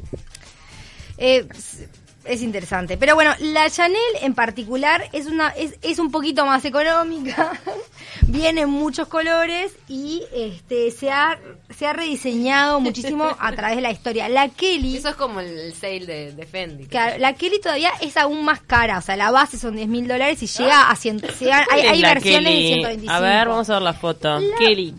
Eh, 1.18 1.48
es- 1.56 1.86
es 2.26 2.42
interesante. 2.42 2.98
Pero 2.98 3.16
bueno, 3.16 3.32
la 3.40 3.70
Chanel 3.70 3.98
en 4.22 4.34
particular 4.34 5.02
es 5.14 5.28
una 5.28 5.48
es, 5.52 5.76
es 5.82 5.98
un 5.98 6.12
poquito 6.12 6.46
más 6.46 6.66
económica. 6.66 7.54
Viene 8.24 8.62
en 8.64 8.70
muchos 8.70 9.08
colores 9.08 9.72
y 9.88 10.24
este 10.34 10.92
se 10.92 11.10
ha 11.10 11.40
se 11.74 11.88
ha 11.88 11.94
rediseñado 11.94 12.80
muchísimo 12.82 13.30
a 13.40 13.52
través 13.54 13.78
de 13.78 13.82
la 13.82 13.92
historia. 13.92 14.28
La 14.28 14.50
Kelly 14.50 14.98
Eso 14.98 15.08
es 15.08 15.16
como 15.16 15.40
el 15.40 15.74
sale 15.74 16.06
de, 16.06 16.32
de 16.34 16.46
Fendi. 16.46 16.88
Claro, 16.88 17.18
la 17.18 17.32
Kelly 17.34 17.62
todavía 17.62 17.92
es 18.02 18.18
aún 18.18 18.44
más 18.44 18.60
cara, 18.60 18.98
o 18.98 19.02
sea, 19.02 19.16
la 19.16 19.32
base 19.32 19.58
son 19.58 19.78
10 19.78 19.88
mil 19.88 20.06
dólares 20.06 20.44
y 20.44 20.48
llega 20.48 20.90
a 20.90 20.96
100, 20.98 21.22
llega- 21.40 21.66
hay, 21.72 21.82
hay 21.84 22.02
versiones 22.02 22.44
de 22.44 22.60
Kelly. 22.60 22.74
125. 22.74 23.14
A 23.14 23.20
ver, 23.22 23.48
vamos 23.48 23.70
a 23.70 23.74
ver 23.76 23.82
la 23.84 23.94
foto. 23.94 24.40
La- 24.40 24.58
Kelly. 24.58 24.94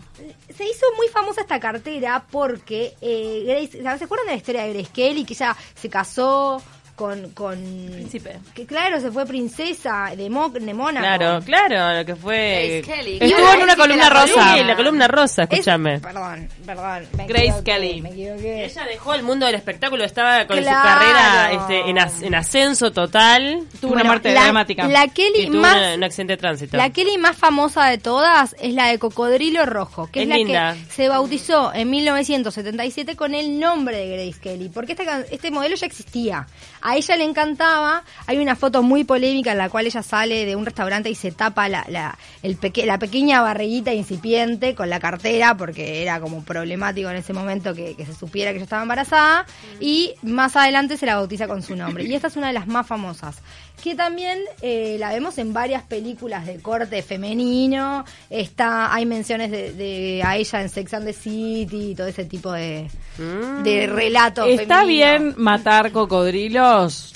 Se 0.59 0.65
hizo 0.65 0.85
muy 0.97 1.07
famosa 1.07 1.39
esta 1.39 1.57
cartera 1.57 2.25
porque 2.29 2.93
eh, 2.99 3.43
Grace, 3.47 3.97
¿se 3.97 4.03
acuerdan 4.03 4.27
de 4.27 4.33
la 4.33 4.37
historia 4.37 4.63
de 4.63 4.73
Grace 4.73 4.91
Kelly? 4.93 5.23
Que 5.23 5.33
ella 5.33 5.55
se 5.73 5.89
casó 5.89 6.61
con, 6.99 7.29
con 7.31 7.55
Príncipe. 7.93 8.39
que 8.53 8.65
claro 8.65 8.99
se 8.99 9.09
fue 9.09 9.25
princesa 9.25 10.11
de, 10.17 10.29
Mo- 10.29 10.49
de 10.49 10.73
Mónaco 10.73 10.99
Claro, 11.05 11.39
claro, 11.45 11.97
lo 11.99 12.05
que 12.05 12.15
fue... 12.17 12.81
Grace 12.83 13.01
Kelly. 13.01 13.17
Estuvo 13.21 13.53
en 13.53 13.61
una 13.61 13.75
columna 13.77 14.09
la 14.09 14.21
rosa. 14.21 14.53
Sí, 14.57 14.63
la 14.65 14.75
columna 14.75 15.07
rosa, 15.07 15.43
Es- 15.43 15.49
escúchame. 15.51 15.99
perdón 16.01 16.49
perdón 16.65 17.07
me 17.15 17.25
Grace 17.25 17.45
equivoqué, 17.45 17.63
Kelly. 17.71 18.01
me 18.01 18.09
equivoqué 18.09 18.65
Ella 18.65 18.83
dejó 18.85 19.13
el 19.13 19.23
mundo 19.23 19.45
del 19.45 19.55
espectáculo, 19.55 20.03
estaba 20.03 20.45
con 20.45 20.57
su 20.57 20.65
carrera 20.65 21.51
este, 21.53 21.89
en, 21.89 21.99
as- 21.99 22.21
en 22.21 22.35
ascenso 22.35 22.91
total. 22.91 23.63
Tuvo 23.79 23.93
una 23.93 24.03
muerte 24.03 24.33
la- 24.33 24.43
dramática. 24.43 24.85
la 24.87 25.05
Y 25.05 25.09
Kelly 25.11 25.45
tuvo 25.47 25.61
más 25.61 25.77
una- 25.77 25.95
un 25.95 26.03
accidente 26.03 26.33
de 26.33 26.37
tránsito. 26.37 26.75
La 26.75 26.89
Kelly 26.89 27.17
más 27.17 27.37
famosa 27.37 27.85
de 27.85 27.97
todas 27.97 28.55
es 28.59 28.73
la 28.73 28.87
de 28.87 28.99
Cocodrilo 28.99 29.65
Rojo, 29.65 30.09
que 30.11 30.19
es, 30.19 30.23
Es 30.23 30.29
la 30.29 30.35
linda. 30.35 30.73
que 30.73 30.91
se 30.93 31.07
bautizó 31.07 31.73
en 31.73 31.89
1977 31.89 33.15
con 33.15 33.33
el 33.35 33.57
nombre 33.57 33.95
de 33.97 34.07
Grace 34.17 34.39
Kelly, 34.41 34.67
porque 34.69 34.91
esta 34.93 35.05
can- 35.05 35.25
este 35.31 35.49
modelo 35.49 35.75
ya 35.75 35.85
existía. 35.85 36.45
A 36.89 36.95
ella 36.95 37.15
le 37.17 37.23
encantaba. 37.23 38.03
Hay 38.25 38.39
una 38.39 38.55
foto 38.55 38.81
muy 38.81 39.03
polémica 39.03 39.51
en 39.51 39.59
la 39.59 39.69
cual 39.69 39.85
ella 39.85 40.01
sale 40.01 40.45
de 40.45 40.55
un 40.55 40.65
restaurante 40.65 41.07
y 41.11 41.13
se 41.13 41.31
tapa 41.31 41.69
la, 41.69 41.85
la, 41.87 42.17
la 42.41 42.97
pequeña 42.97 43.41
barriguita 43.41 43.93
incipiente 43.93 44.73
con 44.73 44.89
la 44.89 44.99
cartera, 44.99 45.55
porque 45.55 46.01
era 46.01 46.19
como 46.19 46.43
problemático 46.43 47.07
en 47.11 47.17
ese 47.17 47.31
momento 47.31 47.75
que, 47.75 47.95
que 47.95 48.07
se 48.07 48.15
supiera 48.15 48.49
que 48.49 48.57
ella 48.57 48.63
estaba 48.63 48.81
embarazada. 48.81 49.45
Y 49.79 50.15
más 50.23 50.55
adelante 50.55 50.97
se 50.97 51.05
la 51.05 51.17
bautiza 51.17 51.47
con 51.47 51.61
su 51.61 51.75
nombre. 51.75 52.05
Y 52.05 52.15
esta 52.15 52.27
es 52.27 52.37
una 52.37 52.47
de 52.47 52.53
las 52.53 52.65
más 52.65 52.87
famosas 52.87 53.35
que 53.79 53.95
también 53.95 54.39
eh, 54.61 54.97
la 54.99 55.09
vemos 55.09 55.37
en 55.37 55.53
varias 55.53 55.83
películas 55.83 56.45
de 56.45 56.59
corte 56.61 57.01
femenino. 57.01 58.05
Está, 58.29 58.93
hay 58.93 59.05
menciones 59.05 59.51
de, 59.51 59.73
de 59.73 60.21
a 60.23 60.37
ella 60.37 60.61
en 60.61 60.69
Sex 60.69 60.93
and 60.93 61.05
the 61.05 61.13
City 61.13 61.91
y 61.91 61.95
todo 61.95 62.07
ese 62.07 62.25
tipo 62.25 62.51
de, 62.51 62.87
Mm. 63.17 63.63
de 63.63 63.87
relatos. 63.87 64.47
¿Está 64.47 64.81
femenino. 64.81 64.87
bien 64.87 65.33
matar 65.37 65.91
cocodrilos? 65.91 67.13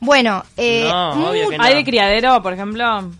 Bueno, 0.00 0.42
eh, 0.56 0.86
No, 0.88 1.30
obvio 1.30 1.48
que 1.50 1.58
no. 1.58 1.62
¿Hay 1.64 1.74
de 1.74 1.84
criadero, 1.84 2.42
por 2.42 2.52
ejemplo? 2.54 3.10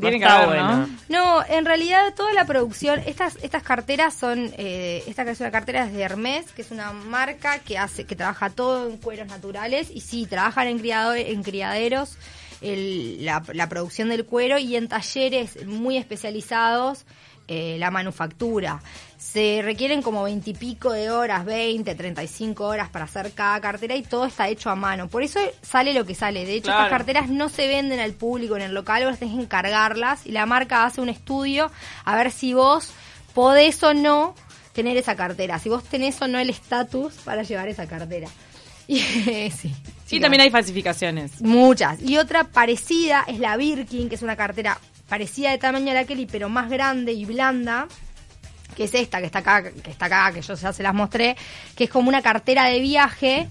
Tiene 0.00 0.18
que 0.18 0.24
está 0.24 0.42
haber, 0.44 0.60
¿no? 0.62 0.66
bueno. 0.78 0.88
No, 1.08 1.44
en 1.48 1.64
realidad 1.64 2.14
toda 2.16 2.32
la 2.32 2.44
producción, 2.44 3.00
estas 3.06 3.36
estas 3.42 3.62
carteras 3.62 4.14
son, 4.14 4.52
eh, 4.58 5.02
esta 5.06 5.24
que 5.24 5.30
es 5.32 5.40
una 5.40 5.50
cartera 5.50 5.84
es 5.86 5.92
de 5.92 6.00
Hermes, 6.02 6.52
que 6.52 6.62
es 6.62 6.70
una 6.70 6.92
marca 6.92 7.58
que 7.58 7.78
hace, 7.78 8.04
que 8.04 8.16
trabaja 8.16 8.50
todo 8.50 8.88
en 8.88 8.96
cueros 8.98 9.28
naturales 9.28 9.88
y 9.92 10.00
sí, 10.00 10.26
trabajan 10.26 10.68
en 10.68 10.78
criado, 10.78 11.14
en 11.14 11.42
criaderos, 11.42 12.16
el- 12.60 13.24
la, 13.24 13.42
la 13.54 13.68
producción 13.68 14.08
del 14.10 14.24
cuero 14.26 14.58
y 14.58 14.76
en 14.76 14.88
talleres 14.88 15.64
muy 15.66 15.96
especializados 15.96 17.04
eh, 17.52 17.76
la 17.80 17.90
manufactura. 17.90 18.80
Se 19.18 19.60
requieren 19.64 20.02
como 20.02 20.22
veintipico 20.22 20.92
de 20.92 21.10
horas, 21.10 21.44
20, 21.44 21.96
35 21.96 22.64
horas 22.64 22.88
para 22.90 23.06
hacer 23.06 23.32
cada 23.32 23.60
cartera 23.60 23.96
y 23.96 24.02
todo 24.02 24.24
está 24.24 24.48
hecho 24.48 24.70
a 24.70 24.76
mano. 24.76 25.08
Por 25.08 25.24
eso 25.24 25.40
sale 25.60 25.92
lo 25.92 26.06
que 26.06 26.14
sale. 26.14 26.46
De 26.46 26.54
hecho, 26.54 26.66
Claro. 26.66 26.84
estas 26.84 26.96
carteras 26.98 27.28
no 27.28 27.48
se 27.48 27.66
venden 27.66 27.98
al 27.98 28.12
público 28.12 28.54
en 28.54 28.62
el 28.62 28.72
local, 28.72 29.04
vos 29.04 29.18
tenés 29.18 29.34
que 29.34 29.42
encargarlas 29.42 30.26
y 30.26 30.30
la 30.30 30.46
marca 30.46 30.84
hace 30.84 31.00
un 31.00 31.08
estudio 31.08 31.72
a 32.04 32.14
ver 32.16 32.30
si 32.30 32.54
vos 32.54 32.92
podés 33.34 33.82
o 33.82 33.94
no 33.94 34.36
tener 34.72 34.96
esa 34.96 35.16
cartera, 35.16 35.58
si 35.58 35.68
vos 35.68 35.82
tenés 35.82 36.22
o 36.22 36.28
no 36.28 36.38
el 36.38 36.50
estatus 36.50 37.14
para 37.24 37.42
llevar 37.42 37.68
esa 37.68 37.86
cartera. 37.88 38.28
Y, 38.86 38.98
sí. 39.50 39.72
Sí, 40.04 40.18
también 40.18 40.40
hay 40.40 40.50
falsificaciones. 40.50 41.40
Muchas. 41.40 42.00
Y 42.02 42.16
otra 42.18 42.44
parecida 42.44 43.24
es 43.28 43.38
la 43.38 43.56
Birkin, 43.56 44.08
que 44.08 44.16
es 44.16 44.22
una 44.22 44.34
cartera 44.34 44.80
parecida 45.10 45.50
de 45.50 45.58
tamaño 45.58 45.90
a 45.90 45.94
la 45.94 46.04
Kelly, 46.04 46.24
pero 46.24 46.48
más 46.48 46.70
grande 46.70 47.12
y 47.12 47.26
blanda. 47.26 47.86
Que 48.74 48.84
es 48.84 48.94
esta, 48.94 49.18
que 49.18 49.26
está 49.26 49.40
acá, 49.40 49.62
que 49.70 49.90
está 49.90 50.06
acá, 50.06 50.32
que 50.32 50.40
yo 50.40 50.54
ya 50.54 50.72
se 50.72 50.82
las 50.82 50.94
mostré, 50.94 51.36
que 51.76 51.84
es 51.84 51.90
como 51.90 52.08
una 52.08 52.22
cartera 52.22 52.64
de 52.66 52.78
viaje, 52.80 53.48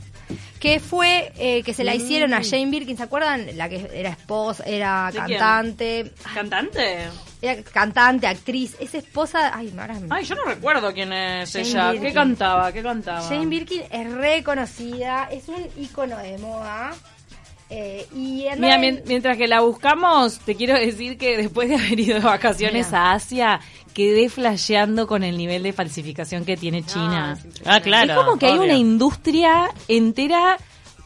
que 0.60 0.80
fue, 0.80 1.32
eh, 1.38 1.62
que 1.64 1.74
se 1.74 1.84
la 1.84 1.94
hicieron 1.94 2.34
a 2.34 2.42
Jane 2.44 2.68
Birkin, 2.68 2.96
¿se 2.98 3.04
acuerdan? 3.04 3.46
La 3.58 3.68
que 3.68 3.90
era 3.94 4.10
esposa, 4.12 4.64
era 4.66 5.12
cantante, 5.14 6.12
¿Cantante? 6.34 6.98
era 7.42 7.62
cantante, 7.64 8.28
actriz, 8.28 8.76
es 8.80 8.96
esposa, 8.96 9.52
ay, 9.54 9.74
ahora 9.78 9.96
me- 10.00 10.08
Ay, 10.10 10.24
yo 10.24 10.36
no 10.36 10.44
recuerdo 10.46 10.94
quién 10.94 11.12
es 11.14 11.52
Jane 11.52 11.68
ella. 11.68 11.92
Birkin. 11.92 12.08
¿Qué 12.08 12.14
cantaba? 12.14 12.72
¿Qué 12.72 12.82
cantaba? 12.82 13.22
Jane 13.22 13.46
Birkin 13.46 13.82
es 13.92 14.12
reconocida, 14.14 15.28
es 15.32 15.48
un 15.50 15.68
icono 15.78 16.18
de 16.18 16.38
moda. 16.38 16.92
Eh, 17.70 18.08
y 18.16 18.46
Mira, 18.58 18.76
en- 18.76 18.82
mien- 18.82 19.04
mientras 19.06 19.38
que 19.38 19.48
la 19.48 19.62
buscamos, 19.62 20.40
te 20.40 20.56
quiero 20.56 20.74
decir 20.74 21.18
que 21.18 21.38
después 21.38 21.70
de 21.70 21.76
haber 21.76 22.00
ido 22.00 22.16
de 22.16 22.26
vacaciones 22.26 22.88
Mira. 22.88 23.12
a 23.12 23.14
Asia, 23.14 23.60
quedé 23.94 24.30
flasheando 24.30 25.08
con 25.08 25.24
el 25.24 25.38
nivel 25.38 25.64
de 25.64 25.74
falsificación 25.74 26.46
que 26.46 26.58
tiene 26.58 26.84
China. 26.84 27.38
Ah, 27.66 27.80
claro. 27.82 28.12
es 28.14 28.18
como 28.18 28.38
que 28.40 28.48
hay 28.48 28.58
una 28.58 28.76
industria 28.76 29.70
entera 29.88 30.58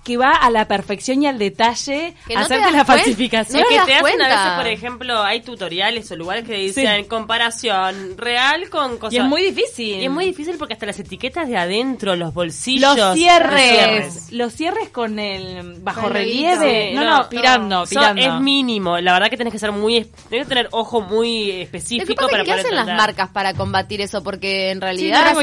que 0.03 0.17
va 0.17 0.31
a 0.31 0.49
la 0.49 0.67
perfección 0.67 1.23
y 1.23 1.27
al 1.27 1.39
detalle 1.39 2.13
Que 2.27 2.35
no 2.35 2.47
la 2.47 2.85
falsificación. 2.85 3.61
No 3.61 3.67
que 3.67 3.79
te 3.85 3.95
hacen 3.95 4.21
a 4.21 4.27
veces, 4.27 4.53
por 4.57 4.67
ejemplo, 4.67 5.23
hay 5.23 5.41
tutoriales 5.41 6.11
o 6.11 6.15
lugares 6.15 6.45
que 6.45 6.55
dicen 6.55 7.03
Sí. 7.03 7.07
comparación 7.07 8.17
real 8.17 8.69
con 8.69 8.97
cosas. 8.97 9.13
Y 9.13 9.17
es 9.17 9.23
muy 9.23 9.41
difícil. 9.41 10.01
Y 10.01 10.05
es 10.05 10.11
muy 10.11 10.25
difícil 10.25 10.55
porque 10.57 10.73
hasta 10.73 10.85
las 10.85 10.99
etiquetas 10.99 11.47
de 11.47 11.57
adentro, 11.57 12.15
los 12.15 12.33
bolsillos. 12.33 12.97
Los 12.97 13.15
cierres, 13.15 13.51
los 13.51 13.69
cierres. 13.69 14.31
los 14.31 14.53
cierres 14.53 14.89
con 14.89 15.19
el 15.19 15.79
bajo 15.81 16.09
relieve. 16.09 16.89
Sí, 16.89 16.95
No, 16.95 17.03
no, 17.03 17.29
pirando, 17.29 17.83
es 17.83 18.33
mínimo. 18.41 18.97
La 18.99 19.13
verdad 19.13 19.29
que 19.29 19.37
tenés 19.37 19.53
que 19.53 19.59
ser 19.59 19.71
muy. 19.71 20.05
Tenés 20.29 20.45
que 20.45 20.49
tener 20.49 20.67
ojo 20.71 21.01
muy 21.01 21.51
específico 21.51 22.27
para 22.27 22.43
que 22.43 22.45
¿qué 22.45 22.51
poder 22.51 22.65
hacen 22.65 22.75
las 22.75 22.87
marcas 22.97 23.29
para 23.29 23.53
combatir 23.53 24.01
eso? 24.01 24.23
Porque 24.23 24.71
en 24.71 24.79
no 24.79 24.85
realidad. 24.85 25.33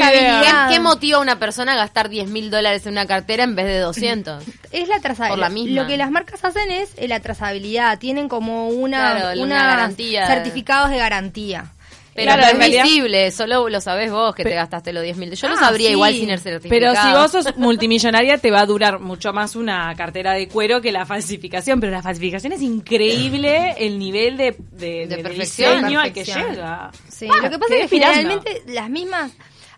¿qué, 0.69 0.73
qué 0.75 0.79
motiva 0.79 1.17
a 1.17 1.21
una 1.21 1.39
persona 1.39 1.73
a 1.73 1.75
gastar 1.75 2.09
10 2.09 2.29
mil 2.29 2.49
dólares 2.51 2.85
en 2.85 2.93
una 2.93 3.05
cartera 3.05 3.43
en 3.43 3.55
vez 3.55 3.65
de 3.65 3.79
200? 3.79 4.43
Es 4.71 4.87
la 4.87 4.99
trazabilidad. 4.99 5.29
Por 5.29 5.39
la 5.39 5.49
misma. 5.49 5.81
Lo 5.81 5.87
que 5.87 5.97
las 5.97 6.11
marcas 6.11 6.43
hacen 6.45 6.71
es 6.71 6.91
eh, 6.97 7.07
la 7.07 7.19
trazabilidad. 7.19 7.99
Tienen 7.99 8.29
como 8.29 8.67
una, 8.69 9.15
Claro, 9.15 9.41
una 9.41 9.55
una 9.55 9.67
garantía. 9.67 10.27
certificados 10.27 10.89
de 10.89 10.97
garantía. 10.97 11.73
Pero 12.13 12.25
Claro, 12.33 12.41
no 12.41 12.47
es 12.49 12.57
realidad- 12.57 12.83
visible, 12.83 13.31
solo 13.31 13.69
lo 13.69 13.79
sabés 13.79 14.11
vos 14.11 14.35
que 14.35 14.43
te 14.43 14.53
gastaste 14.53 14.91
los 14.91 15.01
10 15.01 15.15
mil. 15.15 15.31
Yo 15.33 15.47
lo 15.47 15.55
Ah, 15.55 15.59
sabría 15.59 15.87
sí. 15.87 15.93
igual 15.93 16.13
sin 16.13 16.29
el 16.29 16.41
certificado. 16.41 16.93
Pero 16.93 17.01
si 17.01 17.13
vos 17.13 17.31
sos 17.45 17.55
multimillonaria 17.57 18.37
te 18.37 18.51
va 18.51 18.59
a 18.59 18.65
durar 18.65 18.99
mucho 18.99 19.31
más 19.31 19.55
una 19.55 19.95
cartera 19.95 20.33
de 20.33 20.49
cuero 20.49 20.81
que 20.81 20.91
la 20.91 21.05
falsificación. 21.05 21.79
Pero 21.79 21.93
la 21.93 22.01
falsificación 22.01 22.51
es 22.51 22.61
increíble 22.61 23.75
el 23.77 23.97
nivel 23.97 24.35
de, 24.35 24.55
de, 24.71 25.07
De 25.07 25.15
de 25.15 25.23
perfección. 25.23 25.75
diseño 25.83 25.99
al 26.01 26.11
que 26.11 26.23
llega. 26.25 26.91
Sí, 27.07 27.27
Ah, 27.31 27.43
lo 27.43 27.49
que 27.49 27.59
pasa 27.59 27.75
es 27.75 27.81
que 27.83 27.87
pirando. 27.87 28.15
generalmente 28.17 28.63
las 28.73 28.89
mismas 28.89 29.31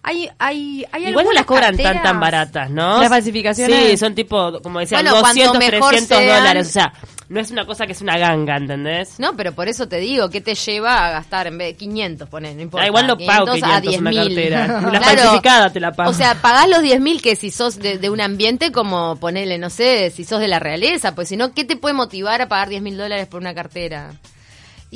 hay 0.03 0.29
hay 0.37 0.85
hay 0.91 1.07
Igual 1.07 1.25
no 1.25 1.31
las 1.31 1.45
cobran 1.45 1.71
carteras- 1.75 1.93
tan 1.93 2.03
tan 2.03 2.19
baratas, 2.19 2.69
¿no? 2.69 2.99
Las 2.99 3.09
falsificaciones. 3.09 3.91
Sí, 3.91 3.97
son 3.97 4.13
tipo, 4.13 4.61
como 4.61 4.79
decían, 4.79 5.03
Bueno, 5.03 5.19
cuanto 5.21 5.43
200, 5.45 5.71
mejor 5.71 5.89
300 5.91 6.17
sean- 6.17 6.37
dólares. 6.39 6.67
O 6.67 6.71
sea, 6.71 6.93
no 7.29 7.39
es 7.39 7.49
una 7.51 7.65
cosa 7.65 7.85
que 7.87 7.93
es 7.93 8.01
una 8.01 8.17
ganga, 8.17 8.57
¿entendés? 8.57 9.17
No, 9.17 9.35
pero 9.35 9.53
por 9.53 9.67
eso 9.69 9.87
te 9.87 9.97
digo, 9.97 10.29
¿qué 10.29 10.41
te 10.41 10.53
lleva 10.55 11.07
a 11.07 11.11
gastar 11.11 11.47
en 11.47 11.57
vez 11.57 11.69
de 11.69 11.75
500, 11.77 12.27
poner, 12.29 12.55
no 12.55 12.61
importa. 12.61 12.83
Ah, 12.83 12.87
igual 12.87 13.07
no 13.07 13.17
pago 13.17 13.45
500 13.53 13.63
a 13.95 13.99
una 13.99 14.11
10.000. 14.11 14.23
cartera. 14.27 14.81
La 14.91 15.01
falsificada 15.01 15.69
te 15.71 15.79
la 15.79 15.91
pago. 15.93 16.09
O 16.11 16.13
sea, 16.13 16.35
pagás 16.35 16.67
los 16.69 16.81
10.000 16.81 17.21
que 17.21 17.35
si 17.35 17.49
sos 17.49 17.79
de, 17.79 17.97
de 17.97 18.09
un 18.09 18.19
ambiente 18.21 18.71
como, 18.71 19.15
ponele, 19.15 19.57
no 19.57 19.69
sé, 19.69 20.11
si 20.11 20.25
sos 20.25 20.41
de 20.41 20.47
la 20.49 20.59
realeza, 20.59 21.15
pues 21.15 21.29
si 21.29 21.37
no, 21.37 21.53
¿qué 21.53 21.63
te 21.63 21.75
puede 21.77 21.93
motivar 21.95 22.41
a 22.41 22.47
pagar 22.49 22.69
10.000 22.69 22.97
dólares 22.97 23.25
por 23.27 23.39
una 23.41 23.55
cartera? 23.55 24.11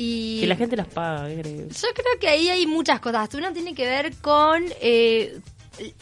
Y 0.00 0.40
Que 0.40 0.46
la 0.46 0.54
gente 0.54 0.76
las 0.76 0.86
paga. 0.86 1.28
Yo 1.28 1.42
creo 1.42 2.18
que 2.20 2.28
ahí 2.28 2.48
hay 2.48 2.66
muchas 2.68 3.00
cosas. 3.00 3.34
Una 3.34 3.52
tiene 3.52 3.74
que 3.74 3.84
ver 3.84 4.14
con 4.20 4.62
eh, 4.80 5.40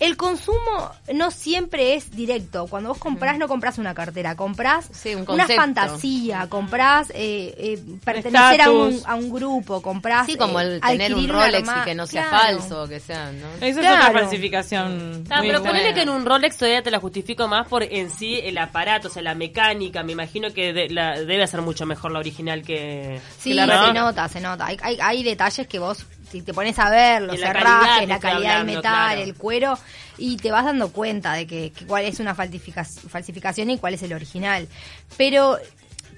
el 0.01 0.17
consumo 0.17 0.91
no 1.15 1.31
siempre 1.31 1.95
es 1.95 2.11
directo. 2.11 2.67
Cuando 2.67 2.91
vos 2.91 2.99
comprás, 2.99 3.39
no 3.39 3.49
compras 3.49 3.79
una 3.79 3.95
cartera, 3.95 4.35
comprás 4.37 4.89
Sí, 4.93 5.15
un 5.15 5.25
una 5.29 5.47
fantasía, 5.47 6.47
comprás 6.49 7.11
eh, 7.11 7.55
eh, 7.59 7.83
pertenecer 8.05 8.61
a 8.63 8.71
un, 8.71 8.89
estatus. 8.93 9.07
a 9.09 9.15
un 9.15 9.31
grupo, 9.31 9.83
comprás. 9.83 10.23
Así 10.23 10.37
como 10.37 10.61
eh, 10.61 10.75
el 10.77 10.81
tener 10.81 11.15
un 11.15 11.29
Rolex 11.29 11.69
y 11.69 11.85
que 11.85 11.95
no 11.95 12.07
sea 12.07 12.29
Claro. 12.29 12.59
falso, 12.59 12.89
que 12.89 13.01
sea, 13.01 13.31
¿no? 13.33 13.47
Esa 13.61 13.81
es 13.81 13.87
otra 13.87 14.11
falsificación. 14.13 15.25
Ah, 15.31 15.39
muy 15.39 15.49
pero 15.49 15.61
buena. 15.61 15.73
ponele 15.75 15.95
que 15.95 16.03
en 16.03 16.09
un 16.11 16.25
Rolex 16.25 16.57
todavía 16.57 16.83
te 16.83 16.91
la 16.91 17.01
justifico 17.01 17.49
más 17.49 17.67
por 17.69 17.83
en 17.83 18.11
sí 18.11 18.41
el 18.43 18.59
aparato, 18.59 19.09
o 19.09 19.11
sea, 19.11 19.23
la 19.23 19.35
mecánica. 19.35 20.03
Me 20.03 20.13
imagino 20.13 20.53
que 20.53 20.73
de- 20.73 20.89
la- 20.91 21.21
debe 21.21 21.47
ser 21.47 21.63
mucho 21.63 21.87
mejor 21.87 22.13
la 22.13 22.19
original 22.19 22.63
que, 22.63 23.21
Sí, 23.39 23.51
que 23.51 23.55
la 23.57 23.67
se 23.87 23.93
¿no? 23.93 24.05
nota, 24.07 24.29
se 24.29 24.41
nota. 24.41 24.67
Hay, 24.67 24.77
hay, 24.83 24.99
hay 25.01 25.23
detalles 25.23 25.67
que 25.67 25.79
vos, 25.79 26.07
si 26.31 26.43
te 26.43 26.53
pones 26.55 26.79
a 26.79 26.91
ver, 26.91 27.23
los 27.23 27.37
Y 27.37 27.39
la 27.39 27.53
calidad 27.53 27.81
herrajes, 27.83 28.09
la 28.09 28.19
calidad 28.21 28.57
del 28.59 28.67
metal, 28.67 28.83
claro. 28.83 29.21
el 29.23 29.35
cuero, 29.35 29.79
y 30.19 30.37
te 30.37 30.51
vas 30.51 30.65
dando 30.65 30.91
cuenta 30.93 31.33
de 31.35 31.47
que, 31.47 31.71
que 31.73 31.87
cuál 31.87 32.05
es 32.05 32.21
una 32.21 32.35
falsifica- 32.35 32.85
falsificación 32.85 33.71
y 33.71 33.79
cuál 33.79 33.95
es 33.95 34.03
el 34.03 34.13
original. 34.13 34.69
Pero 35.17 35.59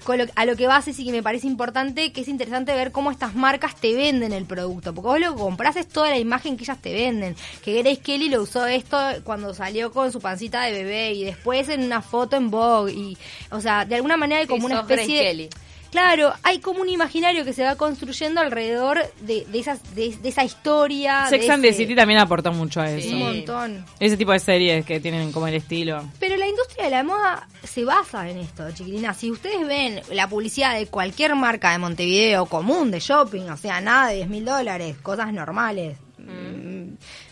con 0.03 0.17
lo- 0.17 0.25
a 0.35 0.45
lo 0.45 0.55
que 0.55 0.65
vas 0.65 0.87
es 0.87 0.97
y 0.97 1.05
que 1.05 1.11
me 1.11 1.21
parece 1.21 1.45
importante, 1.45 2.13
que 2.13 2.21
es 2.21 2.29
interesante 2.29 2.73
ver 2.73 2.91
cómo 2.93 3.11
estas 3.11 3.35
marcas 3.35 3.75
te 3.75 3.93
venden 3.93 4.31
el 4.31 4.45
producto. 4.45 4.93
Porque 4.95 5.07
vos 5.09 5.19
lo 5.19 5.35
que 5.35 5.41
compras 5.41 5.75
es 5.75 5.87
toda 5.89 6.09
la 6.09 6.17
imagen 6.17 6.55
que 6.55 6.63
ellas 6.63 6.77
te 6.81 6.93
venden. 6.93 7.35
Que 7.63 7.81
Grace 7.83 7.99
Kelly 7.99 8.29
lo 8.29 8.41
usó 8.41 8.65
esto 8.65 8.97
cuando 9.25 9.53
salió 9.53 9.91
con 9.91 10.11
su 10.13 10.21
pancita 10.21 10.61
de 10.61 10.71
bebé 10.71 11.11
y 11.11 11.25
después 11.25 11.67
en 11.67 11.83
una 11.83 12.01
foto 12.01 12.37
en 12.37 12.49
Vogue. 12.49 12.93
Y, 12.93 13.17
o 13.51 13.59
sea, 13.59 13.83
de 13.83 13.95
alguna 13.95 14.15
manera 14.15 14.39
hay 14.39 14.47
como 14.47 14.67
Sí, 14.69 14.73
una 14.73 14.83
Grace 14.83 14.93
especie... 15.01 15.21
Kelly. 15.23 15.49
Claro, 15.91 16.33
hay 16.43 16.59
como 16.59 16.81
un 16.81 16.89
imaginario 16.89 17.43
que 17.43 17.53
se 17.53 17.63
va 17.63 17.75
construyendo 17.75 18.41
alrededor 18.41 18.99
de, 19.21 19.45
de 19.45 19.59
esas, 19.59 19.95
de, 19.95 20.15
de 20.15 20.29
esa 20.29 20.43
historia. 20.43 21.25
Sex 21.29 21.47
de 21.47 21.51
and 21.51 21.63
the 21.63 21.73
City 21.73 21.95
también 21.95 22.19
aportó 22.19 22.51
mucho 22.51 22.81
a 22.81 22.89
eso. 22.91 23.09
Un 23.09 23.19
montón. 23.19 23.85
Ese 23.99 24.17
tipo 24.17 24.31
de 24.31 24.39
series 24.39 24.85
que 24.85 24.99
tienen 24.99 25.31
como 25.31 25.47
el 25.47 25.55
estilo. 25.55 26.03
Pero 26.19 26.37
la 26.37 26.47
industria 26.47 26.85
de 26.85 26.91
la 26.91 27.03
moda 27.03 27.47
se 27.63 27.83
basa 27.85 28.29
en 28.29 28.37
esto, 28.37 28.69
chiquilinas. 28.71 29.17
Si 29.17 29.31
ustedes 29.31 29.65
ven 29.67 30.01
la 30.11 30.27
publicidad 30.27 30.75
de 30.75 30.87
cualquier 30.87 31.35
marca 31.35 31.71
de 31.71 31.79
Montevideo 31.79 32.45
común 32.45 32.91
de 32.91 32.99
shopping, 32.99 33.49
o 33.49 33.57
sea, 33.57 33.81
nada 33.81 34.09
de 34.09 34.15
10 34.17 34.29
mil 34.29 34.45
dólares, 34.45 34.95
cosas 35.01 35.33
normales, 35.33 35.97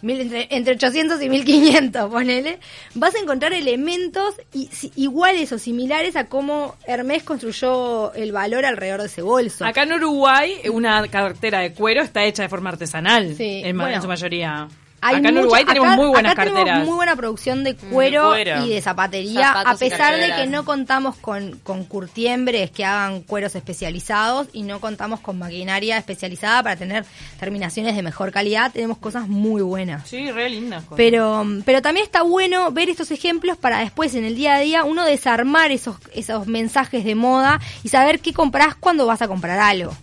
entre, 0.03 0.47
entre 0.51 0.73
800 0.73 1.21
y 1.21 1.29
1500, 1.29 2.09
ponele, 2.11 2.59
vas 2.95 3.15
a 3.15 3.19
encontrar 3.19 3.53
elementos 3.53 4.35
si- 4.71 4.91
iguales 4.95 5.51
o 5.51 5.59
similares 5.59 6.15
a 6.15 6.25
cómo 6.25 6.75
Hermès 6.85 7.23
construyó 7.23 8.13
el 8.13 8.31
valor 8.31 8.65
alrededor 8.65 9.01
de 9.01 9.07
ese 9.07 9.21
bolso. 9.21 9.65
Acá 9.65 9.83
en 9.83 9.93
Uruguay, 9.93 10.53
una 10.71 11.07
cartera 11.07 11.59
de 11.59 11.73
cuero 11.73 12.01
está 12.01 12.23
hecha 12.23 12.43
de 12.43 12.49
forma 12.49 12.69
artesanal. 12.69 13.35
Sí, 13.35 13.61
en, 13.63 13.77
bueno. 13.77 13.95
en 13.95 14.01
su 14.01 14.07
mayoría. 14.07 14.67
Hay 14.99 15.17
acá 15.17 15.29
en 15.29 15.37
Uruguay 15.37 15.63
tenemos 15.63 15.87
acá- 15.89 15.95
muy 15.95 16.07
buenas 16.07 16.31
acá 16.31 16.43
tenemos 16.43 16.63
carteras. 16.65 16.87
muy 16.87 16.95
buena 16.95 17.15
producción 17.15 17.63
de 17.63 17.75
cuero, 17.75 18.29
cuero. 18.29 18.65
y 18.65 18.69
de 18.69 18.81
zapatería, 18.81 19.47
Zapatos 19.49 19.73
a 19.73 19.77
pesar 19.77 20.15
de 20.17 20.35
que 20.35 20.47
no 20.47 20.65
contamos 20.65 21.15
con, 21.17 21.59
con 21.63 21.83
curtiembres 21.85 22.71
que 22.71 22.83
hagan 22.83 23.21
cueros 23.21 23.55
especializados 23.55 24.47
y 24.53 24.63
no 24.63 24.79
contamos 24.79 25.19
con 25.19 25.37
maquinaria 25.37 25.97
especializada 25.97 26.63
para 26.63 26.75
tener 26.75 27.05
terminaciones 27.39 27.95
de 27.95 28.01
mejor 28.01 28.31
calidad. 28.31 28.71
Tenemos 28.71 28.97
cosas 28.97 29.27
muy 29.27 29.61
buenas. 29.61 30.07
Sí, 30.09 30.31
re 30.31 30.49
lindas. 30.49 30.83
cosas. 30.83 30.97
Pero, 30.97 31.45
pero 31.63 31.81
también 31.81 32.05
está 32.05 32.23
bueno 32.23 32.71
ver 32.71 32.89
estos 32.89 33.11
ejemplos 33.11 33.55
para 33.57 33.79
después 33.79 34.15
en 34.15 34.25
el 34.25 34.35
día 34.35 34.55
a 34.55 34.59
día 34.59 34.83
uno 34.83 35.05
desarmar 35.05 35.71
esos, 35.71 35.97
esos 36.13 36.47
mensajes 36.47 37.05
de 37.05 37.13
moda 37.15 37.59
y 37.83 37.89
saber 37.89 38.19
qué 38.19 38.33
compras 38.33 38.75
cuando 38.75 39.05
vas 39.05 39.21
a 39.21 39.27
comprar 39.27 39.59
algo. 39.59 39.93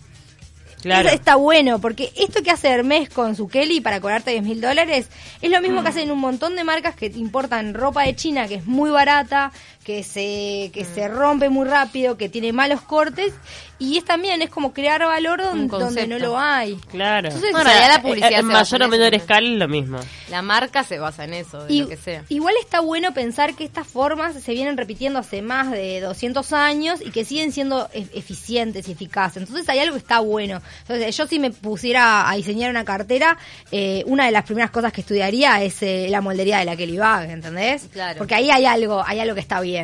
Claro. 0.85 1.07
Eso 1.07 1.15
está 1.15 1.35
bueno, 1.35 1.79
porque 1.79 2.11
esto 2.15 2.43
que 2.43 2.51
hace 2.51 2.67
Hermes 2.67 3.09
con 3.09 3.35
su 3.35 3.47
Kelly 3.47 3.81
para 3.81 3.99
cobrarte 3.99 4.29
10 4.29 4.43
mil 4.43 4.61
dólares 4.61 5.09
es 5.41 5.49
lo 5.49 5.59
mismo 5.59 5.81
que 5.81 5.89
hacen 5.89 6.11
un 6.11 6.19
montón 6.19 6.55
de 6.55 6.63
marcas 6.63 6.93
que 6.93 7.09
te 7.09 7.17
importan 7.17 7.73
ropa 7.73 8.03
de 8.03 8.15
China 8.15 8.47
que 8.47 8.53
es 8.53 8.67
muy 8.67 8.91
barata, 8.91 9.51
que 9.85 10.03
se 10.03 10.71
que 10.73 10.83
se 10.83 11.07
rompe 11.07 11.47
muy 11.49 11.65
rápido, 11.67 12.17
que 12.17 12.27
tiene 12.27 12.51
malos 12.51 12.81
cortes 12.81 13.31
y 13.77 13.97
es 13.97 14.05
también 14.05 14.41
es 14.41 14.49
como 14.49 14.73
crear 14.73 15.01
valor 15.05 15.41
donde, 15.43 16.07
no 16.07 16.17
lo 16.17 16.39
hay. 16.39 16.75
Claro. 16.89 17.27
Entonces, 17.27 17.51
Bueno, 17.51 17.69
o 17.69 17.73
sea, 17.73 17.85
en 17.85 17.91
la 17.91 18.01
publicidad 18.01 18.31
en 18.31 18.47
se 18.47 18.53
basa 18.53 18.53
mayor 18.77 18.81
en 18.81 18.87
o 18.87 18.89
menor 18.89 19.13
escala 19.13 19.47
es 19.49 19.59
lo 19.59 19.67
mismo. 19.67 19.99
La 20.29 20.41
marca 20.41 20.83
se 20.83 20.97
basa 20.97 21.25
en 21.25 21.33
eso, 21.33 21.65
de 21.65 21.73
Y- 21.73 21.81
lo 21.81 21.89
que 21.89 21.97
sea. 21.97 22.23
Igual 22.29 22.55
está 22.61 22.79
bueno 22.79 23.13
pensar 23.13 23.53
que 23.53 23.63
estas 23.65 23.85
formas 23.85 24.33
se 24.41 24.53
vienen 24.53 24.77
repitiendo 24.77 25.19
hace 25.19 25.41
más 25.41 25.71
de 25.71 25.99
200 26.01 26.51
años 26.53 26.99
y 27.05 27.11
que 27.11 27.25
siguen 27.25 27.51
siendo 27.51 27.87
e- 27.93 28.07
eficientes 28.13 28.87
y 28.87 28.93
eficaces. 28.93 29.43
Entonces 29.43 29.67
hay 29.69 29.79
algo 29.79 29.93
que 29.93 29.99
está 29.99 30.19
bueno. 30.19 30.61
Entonces 30.81 31.15
yo 31.15 31.27
si 31.27 31.37
me 31.37 31.51
pusiera 31.51 32.27
a 32.29 32.35
diseñar 32.37 32.71
una 32.71 32.85
cartera, 32.85 33.37
eh, 33.71 34.03
una 34.07 34.25
de 34.25 34.31
las 34.31 34.45
primeras 34.45 34.71
cosas 34.71 34.93
que 34.93 35.01
estudiaría 35.01 35.61
es 35.61 35.83
eh, 35.83 36.07
la 36.09 36.21
moldería 36.21 36.57
de 36.59 36.65
la 36.65 36.75
Kelly 36.77 36.97
Bag, 36.97 37.29
¿entendés? 37.29 37.89
Claro. 37.91 38.17
Porque 38.17 38.33
ahí 38.35 38.49
hay 38.49 38.65
algo, 38.65 39.03
hay 39.05 39.19
algo 39.19 39.35
que 39.35 39.41
está 39.41 39.59
bien. 39.59 39.74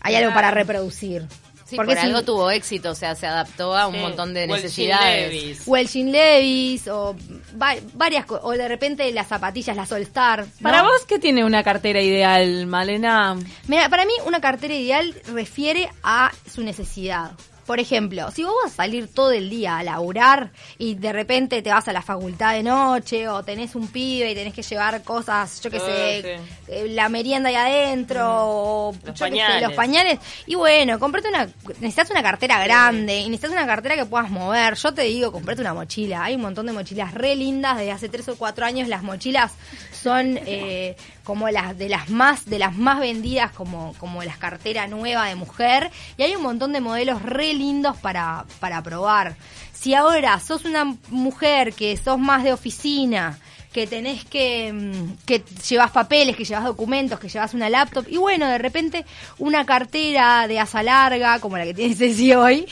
Hay 0.00 0.14
algo 0.16 0.32
para 0.34 0.50
reproducir. 0.50 1.26
Sí, 1.66 1.76
Porque 1.76 1.92
por 1.94 2.00
si- 2.02 2.06
algo 2.08 2.22
tuvo 2.22 2.50
éxito, 2.50 2.90
o 2.90 2.94
sea, 2.94 3.14
se 3.14 3.26
adaptó 3.26 3.74
a 3.74 3.86
un 3.86 3.94
Sí. 3.94 4.00
montón 4.00 4.34
de 4.34 4.46
necesidades. 4.46 5.32
Levi's. 5.32 5.62
o 5.66 5.76
el 5.78 5.88
Jean 5.88 6.12
Levis, 6.12 6.88
o 6.88 7.16
va- 7.60 7.74
varias 7.94 8.26
cosas, 8.26 8.44
o 8.44 8.50
de 8.52 8.68
repente 8.68 9.10
las 9.12 9.28
zapatillas, 9.28 9.74
las 9.74 9.90
All 9.90 10.02
Star. 10.02 10.40
¿no? 10.40 10.46
Para 10.62 10.82
vos, 10.82 11.06
¿qué 11.08 11.18
tiene 11.18 11.42
una 11.42 11.62
cartera 11.64 12.02
ideal, 12.02 12.66
Malena? 12.66 13.34
Mira, 13.66 13.88
para 13.88 14.04
mí 14.04 14.12
una 14.26 14.42
cartera 14.42 14.74
ideal 14.74 15.14
refiere 15.32 15.88
a 16.02 16.32
su 16.52 16.62
necesidad. 16.62 17.30
Por 17.66 17.80
ejemplo, 17.80 18.30
si 18.30 18.44
vos 18.44 18.52
vas 18.62 18.72
a 18.72 18.76
salir 18.76 19.08
todo 19.12 19.32
el 19.32 19.48
día 19.50 19.78
a 19.78 19.82
laburar 19.82 20.50
y 20.78 20.94
de 20.94 21.12
repente 21.12 21.62
te 21.62 21.70
vas 21.70 21.88
a 21.88 21.92
la 21.92 22.02
facultad 22.02 22.52
de 22.54 22.62
noche 22.62 23.28
o 23.28 23.42
tenés 23.42 23.74
un 23.74 23.88
pibe 23.88 24.30
y 24.30 24.34
tenés 24.34 24.52
que 24.54 24.62
llevar 24.62 25.02
cosas, 25.02 25.60
yo 25.62 25.70
qué 25.70 25.78
Ah, 25.78 25.80
sé, 25.86 26.22
sí. 26.22 26.72
eh, 26.72 26.88
la 26.90 27.08
merienda 27.08 27.48
ahí 27.48 27.54
adentro 27.54 28.26
o 28.30 28.92
Los 28.92 29.02
yo 29.02 29.12
qué 29.12 29.18
sé, 29.18 29.24
pañales. 29.24 29.62
los 29.62 29.72
pañales. 29.72 30.18
Y 30.46 30.54
bueno, 30.54 30.98
comprate 30.98 31.28
una, 31.28 31.48
necesitas 31.80 32.10
una 32.10 32.22
cartera 32.22 32.62
grande 32.64 33.18
y 33.20 33.28
necesitas 33.28 33.52
una 33.52 33.66
cartera 33.66 33.94
que 33.96 34.04
puedas 34.06 34.30
mover. 34.30 34.74
Yo 34.74 34.92
te 34.94 35.02
digo, 35.02 35.32
comprate 35.32 35.60
una 35.60 35.74
mochila. 35.74 36.24
Hay 36.24 36.34
un 36.34 36.42
montón 36.42 36.66
de 36.66 36.72
mochilas 36.72 37.14
re 37.14 37.34
lindas. 37.36 37.78
Desde 37.78 37.92
hace 37.92 38.08
tres 38.08 38.28
o 38.28 38.36
cuatro 38.36 38.66
años 38.66 38.88
las 38.88 39.02
mochilas 39.02 39.52
son 39.92 40.38
eh, 40.46 40.96
como 41.22 41.48
las 41.48 41.78
de 41.78 41.88
las 41.88 42.10
más 42.10 42.44
de 42.44 42.58
las 42.58 42.76
más 42.76 43.00
vendidas 43.00 43.50
como 43.52 43.94
como 43.98 44.22
las 44.22 44.36
carteras 44.36 44.90
nueva 44.90 45.26
de 45.26 45.34
mujer 45.36 45.90
y 46.18 46.22
hay 46.22 46.36
un 46.36 46.42
montón 46.42 46.74
de 46.74 46.82
modelos 46.82 47.22
re 47.22 47.53
lindos 47.54 47.96
para 47.96 48.44
para 48.60 48.82
probar. 48.82 49.36
Si 49.72 49.94
ahora 49.94 50.38
sos 50.40 50.64
una 50.64 50.96
mujer 51.10 51.74
que 51.74 51.96
sos 51.96 52.18
más 52.18 52.44
de 52.44 52.52
oficina, 52.52 53.38
que 53.74 53.88
tenés 53.88 54.24
que, 54.24 54.72
mm, 54.72 55.26
que 55.26 55.42
llevas 55.68 55.90
papeles, 55.90 56.36
que 56.36 56.44
llevas 56.44 56.62
documentos, 56.64 57.18
que 57.18 57.28
llevas 57.28 57.54
una 57.54 57.68
laptop, 57.68 58.06
y 58.08 58.16
bueno, 58.18 58.46
de 58.46 58.56
repente 58.56 59.04
una 59.38 59.66
cartera 59.66 60.46
de 60.46 60.60
asa 60.60 60.80
larga, 60.84 61.40
como 61.40 61.58
la 61.58 61.64
que 61.64 61.74
tiene 61.74 61.92
Ceci 61.96 62.32
hoy, 62.34 62.64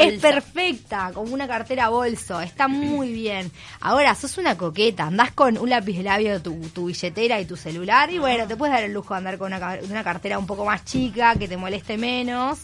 es 0.00 0.20
perfecta, 0.20 1.12
como 1.14 1.32
una 1.32 1.46
cartera 1.46 1.90
bolso, 1.90 2.40
está 2.40 2.66
muy 2.66 3.12
bien. 3.12 3.52
Ahora, 3.80 4.16
sos 4.16 4.36
una 4.36 4.56
coqueta, 4.58 5.04
andás 5.04 5.30
con 5.30 5.56
un 5.58 5.70
lápiz 5.70 5.96
de 5.98 6.02
labio, 6.02 6.42
tu, 6.42 6.54
tu 6.74 6.86
billetera 6.86 7.40
y 7.40 7.44
tu 7.44 7.56
celular, 7.56 8.10
y 8.10 8.18
bueno, 8.18 8.48
te 8.48 8.56
puedes 8.56 8.74
dar 8.74 8.82
el 8.82 8.92
lujo 8.92 9.14
de 9.14 9.18
andar 9.18 9.38
con 9.38 9.46
una, 9.46 9.60
ca- 9.60 9.78
una 9.88 10.02
cartera 10.02 10.40
un 10.40 10.46
poco 10.48 10.64
más 10.64 10.84
chica, 10.84 11.36
que 11.36 11.46
te 11.46 11.56
moleste 11.56 11.96
menos, 11.96 12.58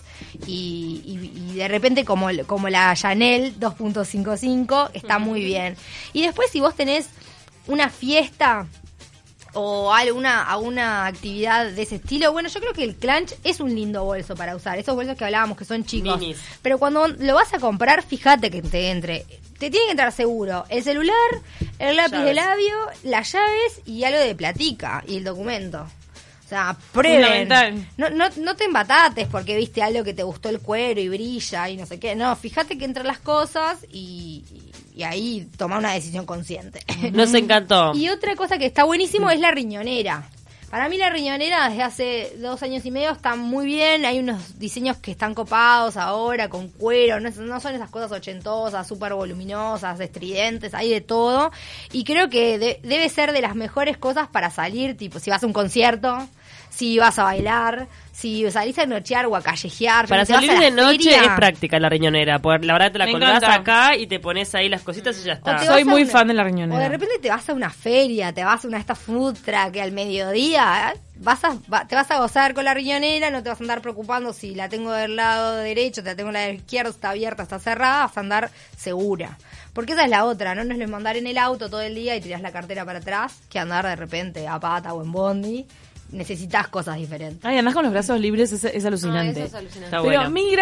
y, 0.48 1.00
y- 1.06 1.52
y 1.52 1.54
de 1.54 1.68
repente 1.68 2.04
como, 2.04 2.26
como 2.48 2.68
la 2.68 2.92
Chanel 2.96 3.54
2.55, 3.60 4.90
está 4.94 5.20
muy 5.20 5.44
bien. 5.44 5.76
Y 6.12 6.22
después 6.22 6.50
si 6.50 6.58
vos 6.60 6.74
tenés 6.74 7.08
una 7.68 7.88
fiesta 7.88 8.66
o 9.54 9.92
alguna, 9.92 10.42
alguna 10.42 11.06
actividad 11.06 11.70
de 11.70 11.82
ese 11.82 11.96
estilo, 11.96 12.32
bueno, 12.32 12.48
yo 12.48 12.60
creo 12.60 12.72
que 12.72 12.84
el 12.84 12.96
clutch 12.96 13.32
es 13.44 13.60
un 13.60 13.74
lindo 13.74 14.04
bolso 14.04 14.34
para 14.36 14.54
usar, 14.54 14.78
esos 14.78 14.94
bolsos 14.94 15.16
que 15.16 15.24
hablábamos 15.24 15.56
que 15.56 15.64
son 15.64 15.84
chicos. 15.84 16.18
Minis. 16.18 16.38
Pero 16.62 16.78
cuando 16.78 17.08
lo 17.08 17.34
vas 17.34 17.52
a 17.54 17.58
comprar, 17.58 18.02
fíjate 18.02 18.50
que 18.50 18.62
te 18.62 18.90
entre. 18.90 19.24
Te 19.58 19.70
tiene 19.70 19.86
que 19.86 19.90
entrar 19.92 20.12
seguro 20.12 20.64
el 20.68 20.84
celular, 20.84 21.16
el 21.78 21.96
lápiz 21.96 22.18
de 22.18 22.34
labio, 22.34 22.76
las 23.02 23.32
llaves 23.32 23.80
y 23.84 24.04
algo 24.04 24.20
de 24.20 24.34
platica 24.34 25.02
y 25.06 25.16
el 25.16 25.24
documento. 25.24 25.86
O 26.48 26.50
sea, 26.50 26.74
prueben. 26.92 27.86
No, 27.98 28.08
no, 28.08 28.24
no 28.38 28.56
te 28.56 28.64
embatates 28.64 29.28
porque 29.28 29.54
viste 29.58 29.82
algo 29.82 30.02
que 30.02 30.14
te 30.14 30.22
gustó 30.22 30.48
el 30.48 30.60
cuero 30.60 30.98
y 30.98 31.10
brilla 31.10 31.68
y 31.68 31.76
no 31.76 31.84
sé 31.84 32.00
qué. 32.00 32.14
No, 32.16 32.34
fíjate 32.36 32.78
que 32.78 32.86
entran 32.86 33.06
las 33.06 33.18
cosas 33.18 33.84
y, 33.92 34.42
y 34.96 35.02
ahí 35.02 35.46
toma 35.58 35.76
una 35.76 35.92
decisión 35.92 36.24
consciente. 36.24 36.80
Nos 37.12 37.34
encantó. 37.34 37.92
Y 37.94 38.08
otra 38.08 38.34
cosa 38.34 38.56
que 38.56 38.64
está 38.64 38.84
buenísimo 38.84 39.28
es 39.30 39.40
la 39.40 39.50
riñonera. 39.50 40.26
Para 40.70 40.90
mí 40.90 40.98
la 40.98 41.08
riñonera 41.08 41.66
desde 41.70 41.82
hace 41.82 42.32
dos 42.40 42.62
años 42.62 42.84
y 42.84 42.90
medio 42.90 43.12
está 43.12 43.36
muy 43.36 43.64
bien. 43.64 44.04
Hay 44.04 44.18
unos 44.18 44.58
diseños 44.58 44.98
que 44.98 45.10
están 45.12 45.32
copados 45.34 45.96
ahora 45.96 46.50
con 46.50 46.68
cuero. 46.68 47.20
No, 47.20 47.30
no 47.30 47.58
son 47.58 47.74
esas 47.74 47.88
cosas 47.88 48.12
ochentosas, 48.12 48.86
súper 48.86 49.14
voluminosas, 49.14 49.98
estridentes. 49.98 50.74
Hay 50.74 50.90
de 50.90 51.00
todo. 51.00 51.52
Y 51.90 52.04
creo 52.04 52.28
que 52.28 52.58
de- 52.58 52.80
debe 52.82 53.08
ser 53.08 53.32
de 53.32 53.40
las 53.40 53.54
mejores 53.54 53.96
cosas 53.96 54.28
para 54.28 54.50
salir. 54.50 54.94
Tipo, 54.94 55.18
si 55.20 55.30
vas 55.30 55.42
a 55.42 55.46
un 55.46 55.54
concierto, 55.54 56.28
si 56.70 56.98
vas 56.98 57.18
a 57.18 57.24
bailar, 57.24 57.88
si 58.12 58.48
salís 58.50 58.78
a 58.78 58.86
nochear 58.86 59.26
o 59.26 59.34
a 59.36 59.42
callejear. 59.42 60.06
Para 60.08 60.24
si 60.24 60.32
salir 60.32 60.50
de 60.58 60.70
noche 60.70 61.10
feria, 61.10 61.22
es 61.24 61.30
práctica 61.36 61.78
la 61.80 61.88
riñonera. 61.88 62.38
Por, 62.40 62.64
la 62.64 62.72
verdad 62.74 62.92
te 62.92 62.98
la 62.98 63.06
Me 63.06 63.12
colgás 63.12 63.42
encanta. 63.42 63.54
acá 63.54 63.96
y 63.96 64.06
te 64.06 64.20
pones 64.20 64.54
ahí 64.54 64.68
las 64.68 64.82
cositas 64.82 65.18
y 65.20 65.24
ya 65.24 65.34
está. 65.34 65.64
Soy 65.64 65.84
muy 65.84 66.02
una- 66.02 66.10
fan 66.12 66.28
de 66.28 66.34
la 66.34 66.44
riñonera. 66.44 66.78
O 66.78 66.82
de 66.82 66.88
repente 66.88 67.18
te 67.20 67.28
vas 67.30 67.48
a 67.48 67.52
una 67.54 67.70
feria, 67.70 68.32
te 68.32 68.44
vas 68.44 68.64
a 68.64 68.68
una 68.68 68.76
de 68.76 68.80
estas 68.82 68.98
food 68.98 69.36
truck 69.44 69.72
que 69.72 69.82
al 69.82 69.92
mediodía 69.92 70.92
¿eh? 70.94 70.98
vas 71.16 71.42
a, 71.44 71.56
va- 71.72 71.86
te 71.86 71.94
vas 71.94 72.10
a 72.10 72.18
gozar 72.18 72.54
con 72.54 72.64
la 72.64 72.74
riñonera, 72.74 73.30
no 73.30 73.42
te 73.42 73.48
vas 73.50 73.60
a 73.60 73.64
andar 73.64 73.80
preocupando 73.82 74.32
si 74.32 74.54
la 74.54 74.68
tengo 74.68 74.92
del 74.92 75.16
lado 75.16 75.56
derecho, 75.56 76.02
te 76.02 76.10
la 76.10 76.16
tengo 76.16 76.28
del 76.32 76.40
lado 76.42 76.52
izquierdo, 76.54 76.90
está 76.90 77.10
abierta, 77.10 77.42
está 77.44 77.58
cerrada, 77.58 78.06
vas 78.06 78.16
a 78.16 78.20
andar 78.20 78.50
segura. 78.76 79.36
Porque 79.72 79.92
esa 79.92 80.04
es 80.04 80.10
la 80.10 80.24
otra, 80.24 80.54
no, 80.56 80.64
no 80.64 80.72
es 80.72 80.78
lo 80.78 80.84
mismo 80.84 80.96
andar 80.96 81.16
en 81.16 81.26
el 81.28 81.38
auto 81.38 81.68
todo 81.70 81.82
el 81.82 81.94
día 81.94 82.16
y 82.16 82.20
tiras 82.20 82.40
la 82.40 82.50
cartera 82.50 82.84
para 82.84 82.98
atrás 82.98 83.38
que 83.48 83.58
andar 83.60 83.86
de 83.86 83.94
repente 83.96 84.48
a 84.48 84.58
pata 84.58 84.92
o 84.92 85.02
en 85.04 85.12
bondi. 85.12 85.66
Necesitas 86.10 86.68
cosas 86.68 86.96
diferentes. 86.96 87.44
Ay, 87.44 87.58
andás 87.58 87.74
con 87.74 87.82
los 87.82 87.92
brazos 87.92 88.18
libres, 88.18 88.50
es, 88.52 88.64
es 88.64 88.84
alucinante. 88.84 89.42
Ah, 89.42 89.44
eso 89.44 89.46
es 89.46 89.54
alucinante. 89.54 89.84
Está 89.84 90.02
Pero 90.02 90.20
bueno. 90.20 90.30
mil 90.30 90.56